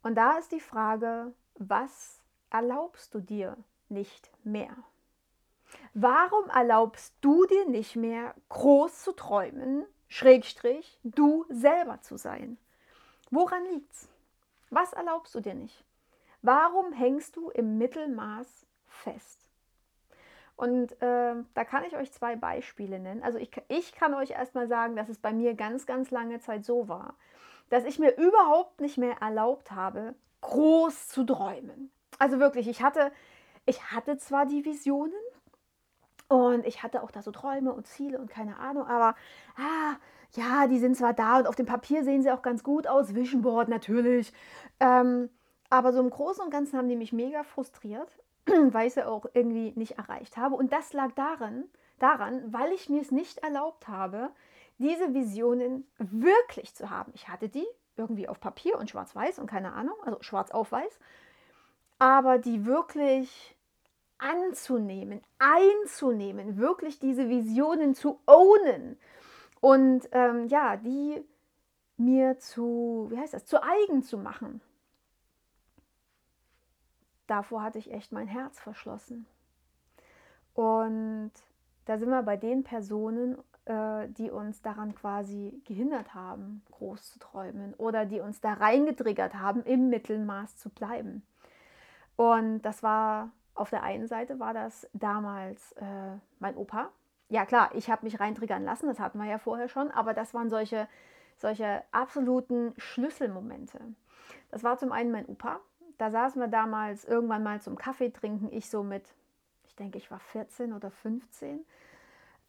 Und 0.02 0.14
da 0.14 0.38
ist 0.38 0.52
die 0.52 0.60
Frage, 0.60 1.34
was 1.56 2.22
erlaubst 2.48 3.14
du 3.14 3.20
dir 3.20 3.56
nicht 3.90 4.30
mehr? 4.44 4.76
Warum 5.94 6.48
erlaubst 6.50 7.14
du 7.20 7.46
dir 7.46 7.66
nicht 7.66 7.96
mehr, 7.96 8.34
groß 8.48 9.02
zu 9.02 9.12
träumen, 9.12 9.84
Schrägstrich, 10.08 10.98
du 11.04 11.44
selber 11.48 12.00
zu 12.00 12.16
sein? 12.16 12.58
Woran 13.30 13.64
liegt's? 13.66 14.08
Was 14.70 14.92
erlaubst 14.92 15.34
du 15.34 15.40
dir 15.40 15.54
nicht? 15.54 15.84
Warum 16.42 16.92
hängst 16.92 17.36
du 17.36 17.50
im 17.50 17.78
Mittelmaß 17.78 18.66
fest? 18.86 19.40
Und 20.56 20.92
äh, 21.00 21.36
da 21.54 21.64
kann 21.64 21.84
ich 21.84 21.96
euch 21.96 22.12
zwei 22.12 22.36
Beispiele 22.36 22.98
nennen. 22.98 23.22
Also 23.22 23.38
ich, 23.38 23.50
ich 23.68 23.92
kann 23.92 24.14
euch 24.14 24.32
erstmal 24.32 24.68
sagen, 24.68 24.94
dass 24.94 25.08
es 25.08 25.18
bei 25.18 25.32
mir 25.32 25.54
ganz, 25.54 25.86
ganz 25.86 26.10
lange 26.10 26.38
Zeit 26.40 26.64
so 26.64 26.86
war, 26.86 27.14
dass 27.70 27.84
ich 27.84 27.98
mir 27.98 28.16
überhaupt 28.16 28.80
nicht 28.80 28.98
mehr 28.98 29.16
erlaubt 29.20 29.70
habe, 29.70 30.14
groß 30.42 31.08
zu 31.08 31.24
träumen. 31.24 31.90
Also 32.18 32.38
wirklich, 32.40 32.68
ich 32.68 32.82
hatte 32.82 33.10
ich 33.70 33.92
hatte 33.92 34.18
zwar 34.18 34.46
die 34.46 34.64
Visionen 34.64 35.12
und 36.28 36.66
ich 36.66 36.82
hatte 36.82 37.02
auch 37.02 37.10
da 37.12 37.22
so 37.22 37.30
Träume 37.30 37.72
und 37.72 37.86
Ziele 37.86 38.18
und 38.18 38.28
keine 38.28 38.58
Ahnung, 38.58 38.86
aber 38.86 39.14
ah, 39.56 39.96
ja, 40.32 40.66
die 40.66 40.78
sind 40.78 40.96
zwar 40.96 41.12
da 41.14 41.38
und 41.38 41.46
auf 41.46 41.54
dem 41.54 41.66
Papier 41.66 42.04
sehen 42.04 42.22
sie 42.22 42.32
auch 42.32 42.42
ganz 42.42 42.64
gut 42.64 42.86
aus, 42.86 43.14
Vision 43.14 43.42
Board 43.42 43.68
natürlich. 43.68 44.32
Ähm, 44.80 45.30
aber 45.70 45.92
so 45.92 46.00
im 46.00 46.10
Großen 46.10 46.44
und 46.44 46.50
Ganzen 46.50 46.78
haben 46.78 46.88
die 46.88 46.96
mich 46.96 47.12
mega 47.12 47.44
frustriert, 47.44 48.18
weil 48.46 48.88
ich 48.88 48.94
sie 48.94 49.06
auch 49.06 49.26
irgendwie 49.34 49.72
nicht 49.76 49.98
erreicht 49.98 50.36
habe. 50.36 50.56
Und 50.56 50.72
das 50.72 50.92
lag 50.92 51.12
daran, 51.12 51.64
daran, 52.00 52.52
weil 52.52 52.72
ich 52.72 52.88
mir 52.88 53.00
es 53.00 53.12
nicht 53.12 53.38
erlaubt 53.38 53.86
habe, 53.86 54.30
diese 54.78 55.14
Visionen 55.14 55.86
wirklich 55.98 56.74
zu 56.74 56.90
haben. 56.90 57.12
Ich 57.14 57.28
hatte 57.28 57.48
die 57.48 57.66
irgendwie 57.96 58.28
auf 58.28 58.40
Papier 58.40 58.78
und 58.78 58.90
schwarz-weiß 58.90 59.38
und 59.38 59.46
keine 59.46 59.74
Ahnung, 59.74 59.96
also 60.04 60.18
schwarz 60.22 60.50
auf 60.50 60.72
weiß 60.72 60.98
aber 62.00 62.38
die 62.38 62.64
wirklich 62.64 63.54
anzunehmen, 64.20 65.20
einzunehmen, 65.38 66.58
wirklich 66.58 66.98
diese 66.98 67.28
Visionen 67.28 67.94
zu 67.94 68.20
ownen 68.26 68.98
und 69.60 70.08
ähm, 70.12 70.46
ja, 70.46 70.76
die 70.76 71.24
mir 71.96 72.38
zu, 72.38 73.08
wie 73.10 73.18
heißt 73.18 73.34
das, 73.34 73.44
zu 73.46 73.62
eigen 73.62 74.02
zu 74.02 74.18
machen. 74.18 74.60
davor 77.30 77.62
hatte 77.62 77.78
ich 77.78 77.92
echt 77.92 78.12
mein 78.12 78.26
Herz 78.26 78.58
verschlossen. 78.58 79.26
Und 80.54 81.32
da 81.84 81.98
sind 81.98 82.10
wir 82.10 82.22
bei 82.22 82.36
den 82.36 82.64
Personen, 82.64 83.38
äh, 83.66 84.08
die 84.08 84.30
uns 84.30 84.62
daran 84.62 84.94
quasi 84.94 85.62
gehindert 85.64 86.14
haben, 86.14 86.62
groß 86.72 87.12
zu 87.12 87.18
träumen 87.18 87.74
oder 87.74 88.04
die 88.04 88.20
uns 88.20 88.40
da 88.40 88.54
reingetriggert 88.54 89.34
haben, 89.34 89.62
im 89.62 89.90
Mittelmaß 89.90 90.56
zu 90.56 90.70
bleiben. 90.70 91.22
Und 92.16 92.62
das 92.62 92.82
war 92.82 93.30
auf 93.60 93.70
der 93.70 93.82
einen 93.82 94.06
Seite 94.06 94.40
war 94.40 94.54
das 94.54 94.88
damals 94.94 95.72
äh, 95.72 96.16
mein 96.38 96.56
Opa. 96.56 96.90
Ja 97.28 97.44
klar, 97.44 97.70
ich 97.74 97.90
habe 97.90 98.04
mich 98.04 98.18
reintriggern 98.18 98.64
lassen, 98.64 98.88
das 98.88 98.98
hatten 98.98 99.18
wir 99.18 99.28
ja 99.28 99.38
vorher 99.38 99.68
schon, 99.68 99.90
aber 99.90 100.14
das 100.14 100.34
waren 100.34 100.48
solche, 100.48 100.88
solche 101.36 101.84
absoluten 101.92 102.74
Schlüsselmomente. 102.78 103.78
Das 104.50 104.64
war 104.64 104.78
zum 104.78 104.92
einen 104.92 105.12
mein 105.12 105.26
Opa. 105.26 105.60
Da 105.98 106.10
saßen 106.10 106.40
wir 106.40 106.48
damals 106.48 107.04
irgendwann 107.04 107.42
mal 107.42 107.60
zum 107.60 107.76
Kaffee 107.76 108.10
trinken, 108.10 108.48
ich 108.50 108.70
so 108.70 108.82
mit, 108.82 109.14
ich 109.64 109.76
denke, 109.76 109.98
ich 109.98 110.10
war 110.10 110.20
14 110.20 110.72
oder 110.72 110.90
15. 110.90 111.64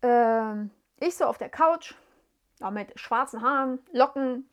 Ähm, 0.04 0.72
ich 0.98 1.16
so 1.16 1.26
auf 1.26 1.38
der 1.38 1.50
Couch, 1.50 1.94
mit 2.72 2.98
schwarzen 3.00 3.42
Haaren, 3.42 3.80
Locken. 3.92 4.48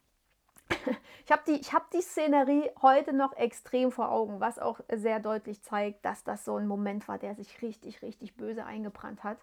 Ich 1.26 1.32
habe 1.32 1.42
die, 1.46 1.60
hab 1.60 1.90
die 1.90 2.00
Szenerie 2.00 2.70
heute 2.80 3.12
noch 3.12 3.37
extrem 3.37 3.92
vor 3.92 4.10
Augen, 4.10 4.40
was 4.40 4.58
auch 4.58 4.80
sehr 4.90 5.20
deutlich 5.20 5.62
zeigt, 5.62 6.02
dass 6.06 6.25
das 6.25 6.46
so 6.46 6.56
ein 6.56 6.66
Moment 6.66 7.06
war, 7.06 7.18
der 7.18 7.34
sich 7.34 7.60
richtig, 7.60 8.00
richtig 8.00 8.34
böse 8.34 8.64
eingebrannt 8.64 9.25
hat. 9.25 9.37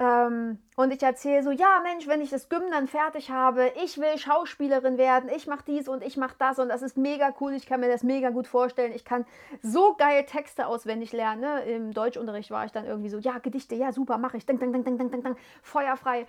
Ähm, 0.00 0.58
und 0.74 0.92
ich 0.92 1.02
erzähle 1.02 1.44
so, 1.44 1.52
ja 1.52 1.80
Mensch, 1.84 2.08
wenn 2.08 2.20
ich 2.20 2.30
das 2.30 2.48
Gym 2.48 2.64
dann 2.70 2.88
fertig 2.88 3.30
habe, 3.30 3.72
ich 3.82 3.96
will 3.96 4.18
Schauspielerin 4.18 4.98
werden, 4.98 5.30
ich 5.34 5.46
mache 5.46 5.62
dies 5.66 5.88
und 5.88 6.02
ich 6.02 6.16
mache 6.16 6.34
das 6.38 6.58
und 6.58 6.68
das 6.68 6.82
ist 6.82 6.96
mega 6.96 7.32
cool, 7.40 7.52
ich 7.52 7.66
kann 7.66 7.78
mir 7.78 7.88
das 7.88 8.02
mega 8.02 8.30
gut 8.30 8.48
vorstellen, 8.48 8.92
ich 8.92 9.04
kann 9.04 9.24
so 9.62 9.94
geil 9.94 10.26
Texte 10.26 10.66
auswendig 10.66 11.12
lernen. 11.12 11.62
Im 11.68 11.92
Deutschunterricht 11.94 12.50
war 12.50 12.66
ich 12.66 12.72
dann 12.72 12.86
irgendwie 12.86 13.08
so, 13.08 13.18
ja 13.18 13.38
Gedichte, 13.38 13.76
ja 13.76 13.92
super, 13.92 14.18
mache 14.18 14.36
ich, 14.36 14.46
dang, 14.46 14.58
dang, 14.58 14.72
dang, 14.72 14.84
dang, 14.84 15.10
dang, 15.10 15.22
dang, 15.22 15.36
feuerfrei. 15.62 16.26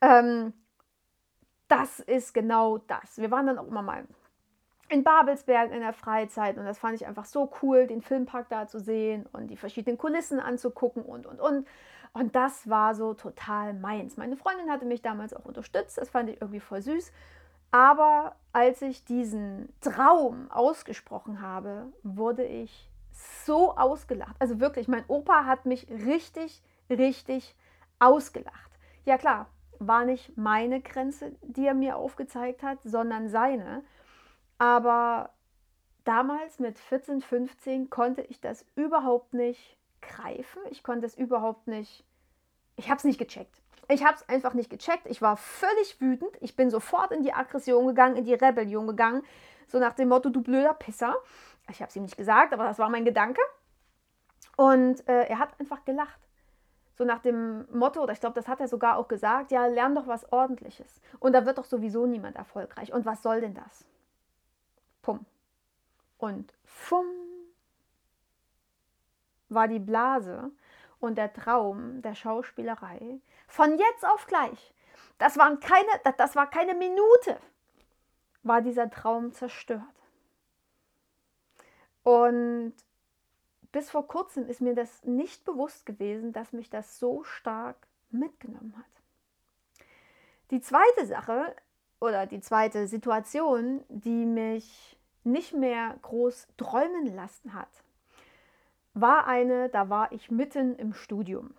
Ähm, 0.00 0.54
das 1.68 2.00
ist 2.00 2.34
genau 2.34 2.78
das. 2.78 3.18
Wir 3.18 3.30
waren 3.30 3.46
dann 3.46 3.58
auch 3.58 3.66
immer 3.66 3.82
mal 3.82 4.04
in 4.88 5.02
Babelsberg 5.02 5.72
in 5.72 5.80
der 5.80 5.92
Freizeit 5.92 6.58
und 6.58 6.64
das 6.64 6.78
fand 6.78 6.94
ich 6.94 7.06
einfach 7.06 7.24
so 7.24 7.50
cool, 7.62 7.86
den 7.86 8.02
Filmpark 8.02 8.48
da 8.48 8.66
zu 8.66 8.78
sehen 8.78 9.26
und 9.32 9.48
die 9.48 9.56
verschiedenen 9.56 9.98
Kulissen 9.98 10.40
anzugucken 10.40 11.02
und 11.02 11.26
und 11.26 11.40
und. 11.40 11.66
Und 12.12 12.36
das 12.36 12.68
war 12.68 12.94
so 12.94 13.14
total 13.14 13.74
meins. 13.74 14.16
Meine 14.16 14.36
Freundin 14.36 14.70
hatte 14.70 14.84
mich 14.84 15.02
damals 15.02 15.34
auch 15.34 15.44
unterstützt, 15.44 15.98
das 15.98 16.10
fand 16.10 16.30
ich 16.30 16.40
irgendwie 16.40 16.60
voll 16.60 16.80
süß. 16.80 17.12
Aber 17.72 18.36
als 18.52 18.82
ich 18.82 19.04
diesen 19.04 19.72
Traum 19.80 20.48
ausgesprochen 20.50 21.40
habe, 21.40 21.92
wurde 22.04 22.44
ich 22.44 22.88
so 23.10 23.76
ausgelacht. 23.76 24.36
Also 24.38 24.60
wirklich, 24.60 24.86
mein 24.86 25.04
Opa 25.08 25.44
hat 25.44 25.66
mich 25.66 25.88
richtig, 25.90 26.62
richtig 26.88 27.56
ausgelacht. 27.98 28.70
Ja 29.04 29.18
klar, 29.18 29.48
war 29.78 30.04
nicht 30.04 30.36
meine 30.36 30.80
Grenze, 30.80 31.32
die 31.42 31.66
er 31.66 31.74
mir 31.74 31.96
aufgezeigt 31.96 32.62
hat, 32.62 32.78
sondern 32.82 33.28
seine. 33.28 33.82
Aber 34.58 35.30
damals 36.04 36.58
mit 36.58 36.78
14, 36.78 37.20
15 37.20 37.90
konnte 37.90 38.22
ich 38.22 38.40
das 38.40 38.64
überhaupt 38.76 39.34
nicht 39.34 39.76
greifen. 40.00 40.62
Ich 40.70 40.82
konnte 40.82 41.06
es 41.06 41.16
überhaupt 41.16 41.66
nicht, 41.66 42.04
ich 42.76 42.88
habe 42.88 42.98
es 42.98 43.04
nicht 43.04 43.18
gecheckt. 43.18 43.60
Ich 43.88 44.04
habe 44.04 44.16
es 44.16 44.28
einfach 44.28 44.54
nicht 44.54 44.70
gecheckt. 44.70 45.06
Ich 45.06 45.20
war 45.20 45.36
völlig 45.36 46.00
wütend. 46.00 46.30
Ich 46.40 46.56
bin 46.56 46.70
sofort 46.70 47.12
in 47.12 47.22
die 47.22 47.34
Aggression 47.34 47.86
gegangen, 47.86 48.16
in 48.16 48.24
die 48.24 48.34
Rebellion 48.34 48.86
gegangen. 48.86 49.22
So 49.66 49.78
nach 49.78 49.92
dem 49.92 50.08
Motto, 50.08 50.30
du 50.30 50.42
blöder 50.42 50.74
Pisser. 50.74 51.16
Ich 51.70 51.80
habe 51.80 51.90
es 51.90 51.96
ihm 51.96 52.02
nicht 52.02 52.16
gesagt, 52.16 52.52
aber 52.52 52.64
das 52.64 52.78
war 52.78 52.88
mein 52.88 53.04
Gedanke. 53.04 53.40
Und 54.56 55.06
äh, 55.08 55.24
er 55.24 55.38
hat 55.38 55.58
einfach 55.60 55.84
gelacht. 55.84 56.20
So 56.96 57.04
nach 57.04 57.18
dem 57.18 57.66
Motto, 57.76 58.02
oder 58.02 58.12
ich 58.12 58.20
glaube, 58.20 58.34
das 58.34 58.46
hat 58.46 58.60
er 58.60 58.68
sogar 58.68 58.96
auch 58.96 59.08
gesagt, 59.08 59.50
ja, 59.50 59.66
lern 59.66 59.94
doch 59.94 60.06
was 60.06 60.30
Ordentliches. 60.32 61.00
Und 61.18 61.32
da 61.32 61.44
wird 61.44 61.58
doch 61.58 61.64
sowieso 61.64 62.06
niemand 62.06 62.36
erfolgreich. 62.36 62.92
Und 62.92 63.04
was 63.04 63.22
soll 63.22 63.40
denn 63.40 63.54
das? 63.54 63.84
Pum. 65.02 65.26
Und 66.18 66.54
fumm 66.64 67.06
war 69.48 69.68
die 69.68 69.80
Blase 69.80 70.50
und 71.00 71.16
der 71.16 71.32
Traum 71.32 72.00
der 72.02 72.14
Schauspielerei 72.14 73.20
von 73.46 73.78
jetzt 73.78 74.06
auf 74.06 74.26
gleich. 74.26 74.74
Das, 75.18 75.36
waren 75.36 75.60
keine, 75.60 75.88
das 76.16 76.34
war 76.34 76.48
keine 76.48 76.74
Minute, 76.74 77.38
war 78.42 78.62
dieser 78.62 78.90
Traum 78.90 79.32
zerstört. 79.32 79.82
Und 82.02 82.74
bis 83.74 83.90
vor 83.90 84.06
kurzem 84.06 84.46
ist 84.46 84.60
mir 84.60 84.76
das 84.76 85.02
nicht 85.02 85.44
bewusst 85.44 85.84
gewesen, 85.84 86.32
dass 86.32 86.52
mich 86.52 86.70
das 86.70 87.00
so 87.00 87.24
stark 87.24 87.76
mitgenommen 88.08 88.72
hat. 88.78 89.84
Die 90.52 90.60
zweite 90.60 91.06
Sache 91.06 91.56
oder 92.00 92.26
die 92.26 92.40
zweite 92.40 92.86
Situation, 92.86 93.82
die 93.88 94.26
mich 94.26 94.96
nicht 95.24 95.54
mehr 95.54 95.96
groß 96.02 96.46
träumen 96.56 97.16
lassen 97.16 97.52
hat, 97.52 97.82
war 98.92 99.26
eine, 99.26 99.70
da 99.70 99.90
war 99.90 100.12
ich 100.12 100.30
mitten 100.30 100.76
im 100.76 100.94
Studium. 100.94 101.52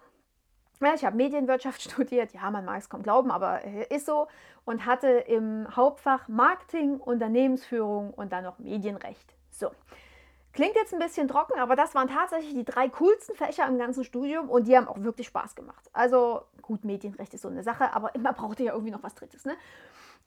Ja, 0.79 0.93
ich 0.93 1.03
habe 1.03 1.17
Medienwirtschaft 1.17 1.81
studiert, 1.91 2.31
ja, 2.31 2.49
man 2.49 2.63
mag 2.63 2.79
es 2.79 2.89
kaum 2.89 3.03
glauben, 3.03 3.29
aber 3.29 3.61
ist 3.91 4.05
so. 4.05 4.29
Und 4.63 4.85
hatte 4.85 5.09
im 5.09 5.67
Hauptfach 5.75 6.29
Marketing, 6.29 6.97
Unternehmensführung 6.97 8.13
und 8.13 8.31
dann 8.31 8.45
noch 8.45 8.57
Medienrecht. 8.57 9.35
So. 9.51 9.71
Klingt 10.55 10.75
jetzt 10.75 10.93
ein 10.93 10.99
bisschen 10.99 11.27
trocken, 11.27 11.59
aber 11.59 11.75
das 11.75 11.95
waren 11.95 12.07
tatsächlich 12.07 12.53
die 12.53 12.63
drei 12.63 12.87
coolsten 12.87 13.35
Fächer 13.35 13.67
im 13.67 13.77
ganzen 13.77 14.05
Studium 14.05 14.49
und 14.49 14.67
die 14.67 14.77
haben 14.77 14.87
auch 14.87 15.01
wirklich 15.01 15.27
Spaß 15.27 15.53
gemacht. 15.53 15.89
Also 15.91 16.43
gut, 16.61 16.85
Medienrecht 16.85 17.33
ist 17.33 17.41
so 17.41 17.49
eine 17.49 17.61
Sache, 17.61 17.93
aber 17.93 18.15
immer 18.15 18.31
brauchte 18.31 18.63
ja 18.63 18.71
irgendwie 18.71 18.93
noch 18.93 19.03
was 19.03 19.15
Drittes. 19.15 19.43
Ne? 19.43 19.51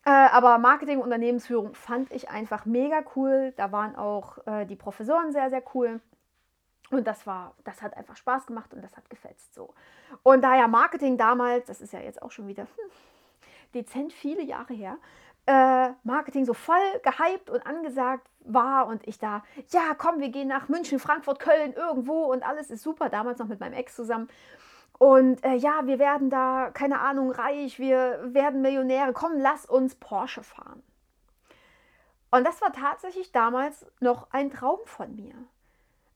Äh, 0.05 0.11
aber 0.11 0.59
Marketing, 0.59 0.99
Unternehmensführung 0.99 1.75
fand 1.75 2.13
ich 2.13 2.29
einfach 2.29 2.67
mega 2.67 3.03
cool. 3.17 3.55
Da 3.57 3.73
waren 3.73 3.97
auch 3.97 4.37
äh, 4.47 4.67
die 4.67 4.77
Professoren 4.77 5.33
sehr, 5.33 5.49
sehr 5.49 5.63
cool. 5.75 5.99
Und 6.91 7.07
das 7.07 7.27
war, 7.27 7.55
das 7.65 7.81
hat 7.81 7.97
einfach 7.97 8.17
Spaß 8.17 8.45
gemacht 8.47 8.75
und 8.75 8.83
das 8.83 8.99
hat 8.99 9.09
gefetzt 9.09 9.55
so. 9.55 9.73
Und 10.23 10.43
da 10.43 10.57
ja 10.57 10.69
Marketing 10.69 11.17
damals, 11.17 11.67
das 11.69 11.81
ist 11.81 11.95
ja 11.95 12.01
jetzt 12.01 12.21
auch 12.21 12.33
schon 12.33 12.49
wieder 12.49 12.65
hm, 12.65 12.91
dezent 13.75 14.13
viele 14.13 14.43
Jahre 14.43 14.75
her, 14.75 14.99
äh, 15.49 15.95
Marketing 16.03 16.45
so 16.45 16.53
voll 16.53 16.77
gehypt 17.03 17.49
und 17.49 17.67
angesagt 17.67 18.29
war 18.41 18.87
und 18.87 19.09
ich 19.09 19.19
da, 19.19 19.43
ja 19.71 19.95
komm, 19.97 20.21
wir 20.21 20.29
gehen 20.29 20.47
nach 20.47 20.69
München, 20.69 20.99
Frankfurt, 20.99 21.41
Köln, 21.41 21.73
irgendwo 21.73 22.25
und 22.25 22.47
alles 22.47 22.71
ist 22.71 22.83
super, 22.83 23.09
damals 23.09 23.39
noch 23.39 23.49
mit 23.49 23.59
meinem 23.59 23.73
Ex 23.73 23.97
zusammen. 23.97 24.29
Und 24.99 25.43
äh, 25.45 25.55
ja, 25.55 25.87
wir 25.87 25.99
werden 25.99 26.29
da, 26.29 26.71
keine 26.75 27.01
Ahnung, 27.01 27.31
reich, 27.31 27.79
wir 27.79 28.21
werden 28.35 28.61
Millionäre, 28.61 29.15
komm, 29.15 29.39
lass 29.39 29.65
uns 29.65 29.95
Porsche 29.95 30.43
fahren. 30.43 30.83
Und 32.31 32.47
das 32.47 32.61
war 32.61 32.73
tatsächlich 32.73 33.33
damals 33.33 33.87
noch 34.01 34.31
ein 34.33 34.51
Traum 34.51 34.81
von 34.85 35.17
mir. 35.17 35.35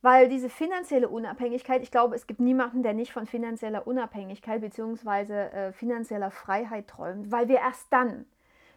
Weil 0.03 0.29
diese 0.29 0.51
finanzielle 0.51 1.09
Unabhängigkeit, 1.09 1.83
ich 1.83 1.93
glaube, 1.93 2.17
es 2.17 2.27
gibt 2.27 2.41
niemanden, 2.41 2.83
der 2.83 2.93
nicht 2.93 3.13
von 3.13 3.25
finanzieller 3.25 3.87
Unabhängigkeit 3.87 4.61
bzw. 4.61 5.33
Äh, 5.33 5.73
finanzieller 5.73 6.31
Freiheit 6.31 6.89
träumt, 6.89 7.31
weil 7.31 7.49
wir 7.49 7.61
erst 7.61 7.87
dann, 7.91 8.27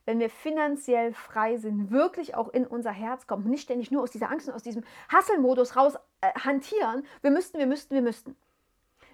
wenn 0.06 0.20
wir 0.20 0.30
finanziell 0.30 1.14
frei 1.14 1.58
sind, 1.58 1.92
wirklich 1.92 2.36
auch 2.36 2.50
in 2.50 2.66
unser 2.66 2.92
Herz 2.92 3.28
kommen, 3.28 3.50
nicht 3.50 3.64
ständig 3.64 3.92
nur 3.92 4.04
aus 4.04 4.12
dieser 4.12 4.32
Angst 4.32 4.48
und 4.48 4.54
aus 4.54 4.64
diesem 4.64 4.84
Hasselmodus 5.10 5.76
raus 5.76 5.96
äh, 6.22 6.32
hantieren, 6.40 7.04
wir 7.22 7.32
müssten, 7.32 7.58
wir 7.58 7.68
müssten, 7.68 7.96
wir 7.96 8.02
müssten. 8.02 8.36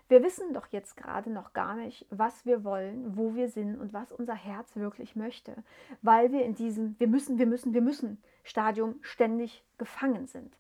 Wir 0.10 0.23
wissen 0.23 0.54
doch 0.54 0.67
jetzt 0.71 0.97
gerade 0.97 1.30
noch 1.30 1.54
gar 1.54 1.75
nicht, 1.75 2.06
was 2.10 2.45
wir 2.45 2.65
wollen, 2.65 3.15
wo 3.15 3.34
wir 3.34 3.47
sind 3.47 3.80
und 3.80 3.93
was 3.93 4.12
unser 4.12 4.36
Herz 4.36 4.75
wirklich 4.75 5.15
möchte, 5.15 5.56
weil 6.01 6.34
wir 6.34 6.43
in 6.43 6.54
diesem 6.54 6.99
wir 6.99 7.08
müssen, 7.08 7.39
wir 7.39 7.45
müssen, 7.45 7.73
wir 7.73 7.82
müssen 7.82 8.21
Stadium 8.43 8.95
ständig 9.01 9.63
gefangen 9.77 10.27
sind. 10.27 10.54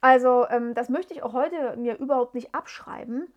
Also 0.00 0.46
ähm, 0.48 0.74
das 0.74 0.88
möchte 0.88 1.12
ich 1.12 1.22
auch 1.22 1.34
heute 1.34 1.76
mir 1.76 1.98
überhaupt 1.98 2.34
nicht 2.34 2.54
abschreiben, 2.54 3.30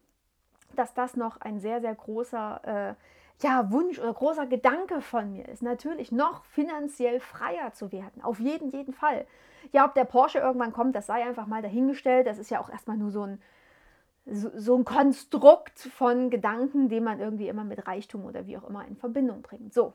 dass 0.78 0.94
das 0.94 1.18
noch 1.18 1.42
ein 1.42 1.60
sehr, 1.60 1.82
sehr 1.82 1.96
großer 1.96 2.96
äh, 2.96 2.96
ja, 3.44 3.72
Wunsch 3.72 4.00
oder 4.00 4.14
großer 4.14 4.46
Gedanke 4.46 5.02
von 5.02 5.32
mir 5.32 5.48
ist. 5.48 5.62
Natürlich 5.62 6.12
noch 6.12 6.46
finanziell 6.46 7.20
freier 7.20 7.74
zu 7.74 7.92
werden. 7.92 8.24
Auf 8.24 8.40
jeden, 8.40 8.70
jeden 8.70 8.94
Fall. 8.94 9.26
Ja, 9.72 9.86
ob 9.86 9.94
der 9.94 10.06
Porsche 10.06 10.40
irgendwann 10.40 10.74
kommt, 10.74 10.96
das 10.96 11.08
sei 11.08 11.24
einfach 11.24 11.48
mal 11.48 11.62
dahingestellt. 11.62 12.28
Das 12.28 12.38
ist 12.38 12.50
ja 12.50 12.60
auch 12.60 12.70
erstmal 12.70 12.98
nur 12.98 13.12
so 13.12 13.24
ein, 13.24 13.42
so, 14.26 14.76
ein 14.76 14.86
Konstrukt 14.86 15.80
von 15.80 16.30
Gedanken, 16.30 16.90
den 16.90 17.04
man 17.04 17.20
irgendwie 17.20 17.48
immer 17.48 17.64
mit 17.64 17.88
Reichtum 17.88 18.26
oder 18.26 18.46
wie 18.46 18.58
auch 18.58 18.68
immer 18.68 18.88
in 18.88 18.96
Verbindung 18.96 19.42
bringt. 19.42 19.74
So, 19.74 19.94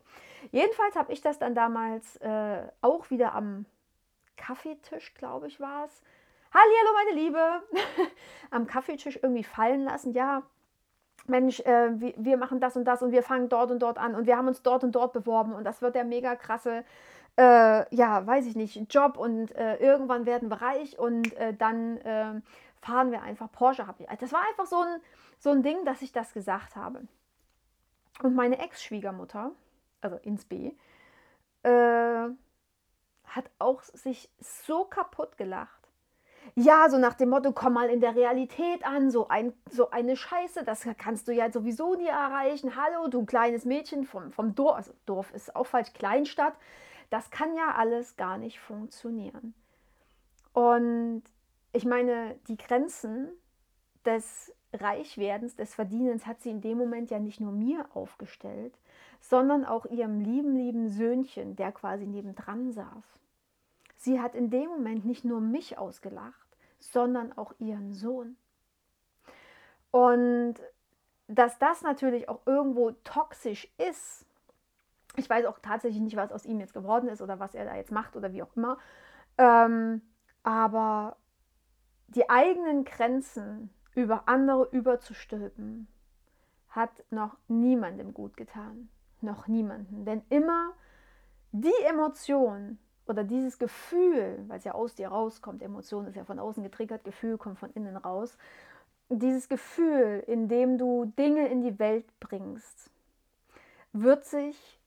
jedenfalls 0.50 0.96
habe 0.96 1.12
ich 1.12 1.20
das 1.20 1.38
dann 1.38 1.54
damals 1.54 2.16
äh, 2.16 2.62
auch 2.80 3.10
wieder 3.10 3.34
am 3.34 3.66
Kaffeetisch, 4.36 5.14
glaube 5.14 5.46
ich, 5.46 5.60
war 5.60 5.84
es, 5.84 6.02
Hallo 6.52 6.94
meine 6.94 7.20
Liebe, 7.20 7.62
am 8.50 8.66
Kaffeetisch 8.66 9.18
irgendwie 9.22 9.44
fallen 9.44 9.84
lassen. 9.84 10.12
Ja, 10.12 10.42
Mensch, 11.26 11.60
äh, 11.60 11.90
wir, 11.98 12.36
machen 12.36 12.60
das 12.60 12.76
und 12.76 12.84
das 12.84 13.02
und 13.02 13.10
wir 13.10 13.22
fangen 13.22 13.48
dort 13.48 13.70
und 13.70 13.80
dort 13.80 13.98
an 13.98 14.14
und 14.14 14.26
wir 14.26 14.36
haben 14.36 14.48
uns 14.48 14.62
dort 14.62 14.84
und 14.84 14.92
dort 14.92 15.12
beworben 15.12 15.54
und 15.54 15.64
das 15.64 15.82
wird 15.82 15.94
der 15.94 16.04
mega 16.04 16.36
krasse 16.36 16.84
äh, 17.36 17.94
ja, 17.94 18.26
weiß 18.26 18.46
ich 18.46 18.56
nicht, 18.56 18.92
Job 18.92 19.18
und 19.18 19.54
äh, 19.54 19.76
irgendwann 19.76 20.26
werden 20.26 20.48
wir 20.48 20.62
reich 20.62 20.98
und 20.98 21.34
äh, 21.34 21.52
dann 21.54 22.00
ähm, 22.04 22.42
fahren 22.80 23.10
wir 23.10 23.22
einfach 23.22 23.50
Porsche. 23.52 23.86
Das 24.20 24.32
war 24.32 24.40
einfach 24.48 24.66
so 24.66 24.80
ein, 24.80 25.00
so 25.38 25.50
ein 25.50 25.62
Ding, 25.62 25.84
dass 25.84 26.02
ich 26.02 26.12
das 26.12 26.32
gesagt 26.32 26.76
habe. 26.76 27.02
Und 28.22 28.34
meine 28.34 28.58
Ex-Schwiegermutter, 28.58 29.50
also 30.00 30.16
ins 30.16 30.46
B, 30.46 30.72
äh, 31.62 32.28
hat 33.26 33.50
auch 33.58 33.82
sich 33.82 34.30
so 34.40 34.84
kaputt 34.84 35.36
gelacht. 35.36 35.85
Ja, 36.54 36.88
so 36.88 36.98
nach 36.98 37.14
dem 37.14 37.30
Motto, 37.30 37.52
komm 37.52 37.74
mal 37.74 37.90
in 37.90 38.00
der 38.00 38.14
Realität 38.14 38.86
an, 38.86 39.10
so, 39.10 39.28
ein, 39.28 39.52
so 39.70 39.90
eine 39.90 40.16
Scheiße, 40.16 40.64
das 40.64 40.86
kannst 40.96 41.28
du 41.28 41.32
ja 41.32 41.50
sowieso 41.50 41.94
nie 41.94 42.06
erreichen. 42.06 42.76
Hallo, 42.76 43.08
du 43.08 43.24
kleines 43.24 43.64
Mädchen 43.64 44.04
vom, 44.04 44.32
vom 44.32 44.54
Dorf, 44.54 44.76
also 44.76 44.92
Dorf 45.06 45.32
ist 45.34 45.54
auch 45.56 45.66
falsch, 45.66 45.92
Kleinstadt. 45.92 46.54
Das 47.10 47.30
kann 47.30 47.54
ja 47.54 47.74
alles 47.76 48.16
gar 48.16 48.38
nicht 48.38 48.58
funktionieren. 48.60 49.54
Und 50.52 51.22
ich 51.72 51.84
meine, 51.84 52.36
die 52.48 52.56
Grenzen 52.56 53.28
des 54.04 54.52
Reichwerdens, 54.72 55.56
des 55.56 55.74
Verdienens 55.74 56.26
hat 56.26 56.40
sie 56.40 56.50
in 56.50 56.60
dem 56.60 56.78
Moment 56.78 57.10
ja 57.10 57.18
nicht 57.18 57.40
nur 57.40 57.52
mir 57.52 57.86
aufgestellt, 57.94 58.78
sondern 59.20 59.64
auch 59.64 59.86
ihrem 59.86 60.20
lieben, 60.20 60.56
lieben 60.56 60.88
Söhnchen, 60.88 61.56
der 61.56 61.72
quasi 61.72 62.06
nebendran 62.06 62.72
saß. 62.72 63.04
Sie 63.96 64.20
hat 64.20 64.34
in 64.34 64.50
dem 64.50 64.68
Moment 64.68 65.04
nicht 65.04 65.24
nur 65.24 65.40
mich 65.40 65.78
ausgelacht, 65.78 66.46
sondern 66.78 67.36
auch 67.36 67.54
ihren 67.58 67.92
Sohn. 67.92 68.36
Und 69.90 70.56
dass 71.28 71.58
das 71.58 71.82
natürlich 71.82 72.28
auch 72.28 72.40
irgendwo 72.46 72.92
toxisch 73.02 73.68
ist, 73.78 74.26
ich 75.16 75.28
weiß 75.28 75.46
auch 75.46 75.58
tatsächlich 75.60 76.02
nicht, 76.02 76.16
was 76.16 76.30
aus 76.30 76.44
ihm 76.44 76.60
jetzt 76.60 76.74
geworden 76.74 77.08
ist 77.08 77.22
oder 77.22 77.40
was 77.40 77.54
er 77.54 77.64
da 77.64 77.74
jetzt 77.74 77.90
macht 77.90 78.16
oder 78.16 78.32
wie 78.32 78.42
auch 78.42 78.54
immer, 78.54 78.78
ähm, 79.38 80.02
aber 80.42 81.16
die 82.08 82.28
eigenen 82.28 82.84
Grenzen 82.84 83.70
über 83.94 84.28
andere 84.28 84.68
überzustülpen, 84.70 85.88
hat 86.68 87.02
noch 87.10 87.36
niemandem 87.48 88.12
gut 88.12 88.36
getan. 88.36 88.90
Noch 89.22 89.48
niemanden. 89.48 90.04
Denn 90.04 90.22
immer 90.28 90.72
die 91.50 91.72
Emotion 91.88 92.78
oder 93.08 93.24
dieses 93.24 93.58
Gefühl, 93.58 94.44
weil 94.48 94.58
es 94.58 94.64
ja 94.64 94.72
aus 94.72 94.94
dir 94.94 95.08
rauskommt, 95.08 95.62
Emotion 95.62 96.06
ist 96.06 96.16
ja 96.16 96.24
von 96.24 96.38
außen 96.38 96.62
getriggert, 96.62 97.04
Gefühl 97.04 97.38
kommt 97.38 97.58
von 97.58 97.70
innen 97.70 97.96
raus, 97.96 98.36
dieses 99.08 99.48
Gefühl, 99.48 100.22
in 100.26 100.48
dem 100.48 100.78
du 100.78 101.04
Dinge 101.04 101.48
in 101.48 101.62
die 101.62 101.78
Welt 101.78 102.06
bringst, 102.18 102.90
wird 103.92 104.24
sich 104.24 104.80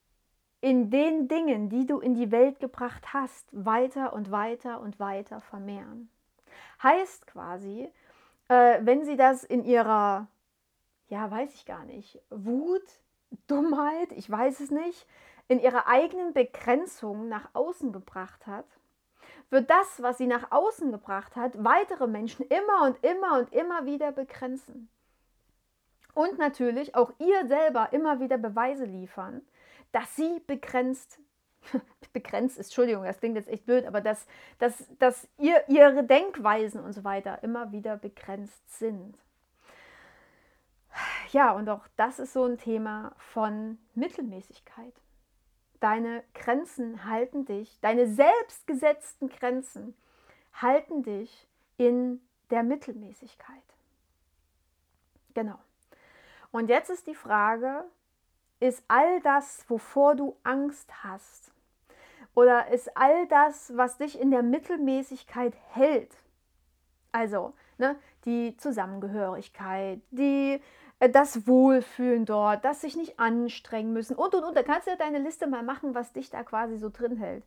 in 0.61 0.89
den 0.89 1.27
Dingen, 1.27 1.69
die 1.69 1.85
du 1.85 1.99
in 1.99 2.15
die 2.15 2.31
Welt 2.31 2.59
gebracht 2.59 3.13
hast, 3.13 3.47
weiter 3.51 4.13
und 4.13 4.29
weiter 4.29 4.81
und 4.81 4.99
weiter 4.99 5.39
vermehren. 5.39 6.09
Heißt 6.83 7.27
quasi, 7.27 7.89
äh, 8.49 8.79
wenn 8.81 9.05
sie 9.05 9.15
das 9.15 9.43
in 9.43 9.63
ihrer, 9.63 10.27
ja, 11.07 11.31
weiß 11.31 11.53
ich 11.55 11.65
gar 11.65 11.85
nicht, 11.85 12.21
Wut, 12.29 12.83
Dummheit, 13.47 14.11
ich 14.11 14.29
weiß 14.29 14.59
es 14.59 14.71
nicht, 14.71 15.07
in 15.49 15.59
ihrer 15.59 15.87
eigenen 15.87 16.31
Begrenzung 16.33 17.27
nach 17.27 17.49
außen 17.53 17.91
gebracht 17.91 18.47
hat, 18.47 18.65
wird 19.49 19.69
das, 19.69 20.01
was 20.01 20.17
sie 20.17 20.27
nach 20.27 20.51
außen 20.51 20.91
gebracht 20.91 21.35
hat, 21.35 21.61
weitere 21.61 22.07
Menschen 22.07 22.45
immer 22.45 22.83
und 22.83 23.03
immer 23.03 23.39
und 23.39 23.51
immer 23.51 23.85
wieder 23.85 24.11
begrenzen. 24.13 24.89
Und 26.13 26.37
natürlich 26.37 26.95
auch 26.95 27.11
ihr 27.19 27.47
selber 27.47 27.89
immer 27.91 28.19
wieder 28.19 28.37
Beweise 28.37 28.85
liefern, 28.85 29.41
dass 29.91 30.15
sie 30.15 30.39
begrenzt 30.47 31.19
begrenzt 32.13 32.57
ist, 32.57 32.67
Entschuldigung, 32.67 33.03
das 33.03 33.19
klingt 33.19 33.35
jetzt 33.35 33.49
echt 33.49 33.65
blöd, 33.65 33.85
aber 33.85 34.01
dass, 34.01 34.27
dass, 34.59 34.87
dass 34.97 35.27
ihr, 35.37 35.63
ihre 35.67 36.03
Denkweisen 36.03 36.81
und 36.81 36.93
so 36.93 37.03
weiter 37.03 37.43
immer 37.43 37.71
wieder 37.71 37.97
begrenzt 37.97 38.79
sind. 38.79 39.17
Ja, 41.31 41.51
und 41.51 41.69
auch 41.69 41.85
das 41.97 42.19
ist 42.19 42.33
so 42.33 42.45
ein 42.45 42.57
Thema 42.57 43.13
von 43.17 43.77
Mittelmäßigkeit. 43.93 44.93
Deine 45.79 46.23
Grenzen 46.33 47.05
halten 47.05 47.45
dich, 47.45 47.79
deine 47.79 48.07
selbstgesetzten 48.07 49.29
Grenzen 49.29 49.95
halten 50.53 51.03
dich 51.03 51.47
in 51.77 52.21
der 52.49 52.63
Mittelmäßigkeit. 52.63 53.63
Genau. 55.33 55.59
Und 56.51 56.69
jetzt 56.69 56.89
ist 56.89 57.07
die 57.07 57.15
Frage, 57.15 57.85
ist 58.59 58.83
all 58.87 59.21
das, 59.21 59.69
wovor 59.69 60.15
du 60.15 60.35
Angst 60.43 61.03
hast, 61.03 61.53
oder 62.35 62.67
ist 62.67 62.95
all 62.95 63.27
das, 63.27 63.75
was 63.75 63.97
dich 63.97 64.19
in 64.19 64.31
der 64.31 64.43
Mittelmäßigkeit 64.43 65.55
hält, 65.71 66.15
also 67.11 67.53
ne, 67.77 67.97
die 68.25 68.55
Zusammengehörigkeit, 68.57 70.01
die, 70.11 70.61
das 70.99 71.47
Wohlfühlen 71.47 72.25
dort, 72.25 72.65
das 72.65 72.81
sich 72.81 72.97
nicht 72.97 73.19
anstrengen 73.19 73.93
müssen 73.93 74.15
und 74.15 74.35
und 74.35 74.43
und, 74.43 74.57
da 74.57 74.63
kannst 74.63 74.87
du 74.87 74.91
ja 74.91 74.97
deine 74.97 75.19
Liste 75.19 75.47
mal 75.47 75.63
machen, 75.63 75.95
was 75.95 76.11
dich 76.11 76.29
da 76.29 76.43
quasi 76.43 76.77
so 76.77 76.89
drin 76.89 77.17
hält. 77.17 77.43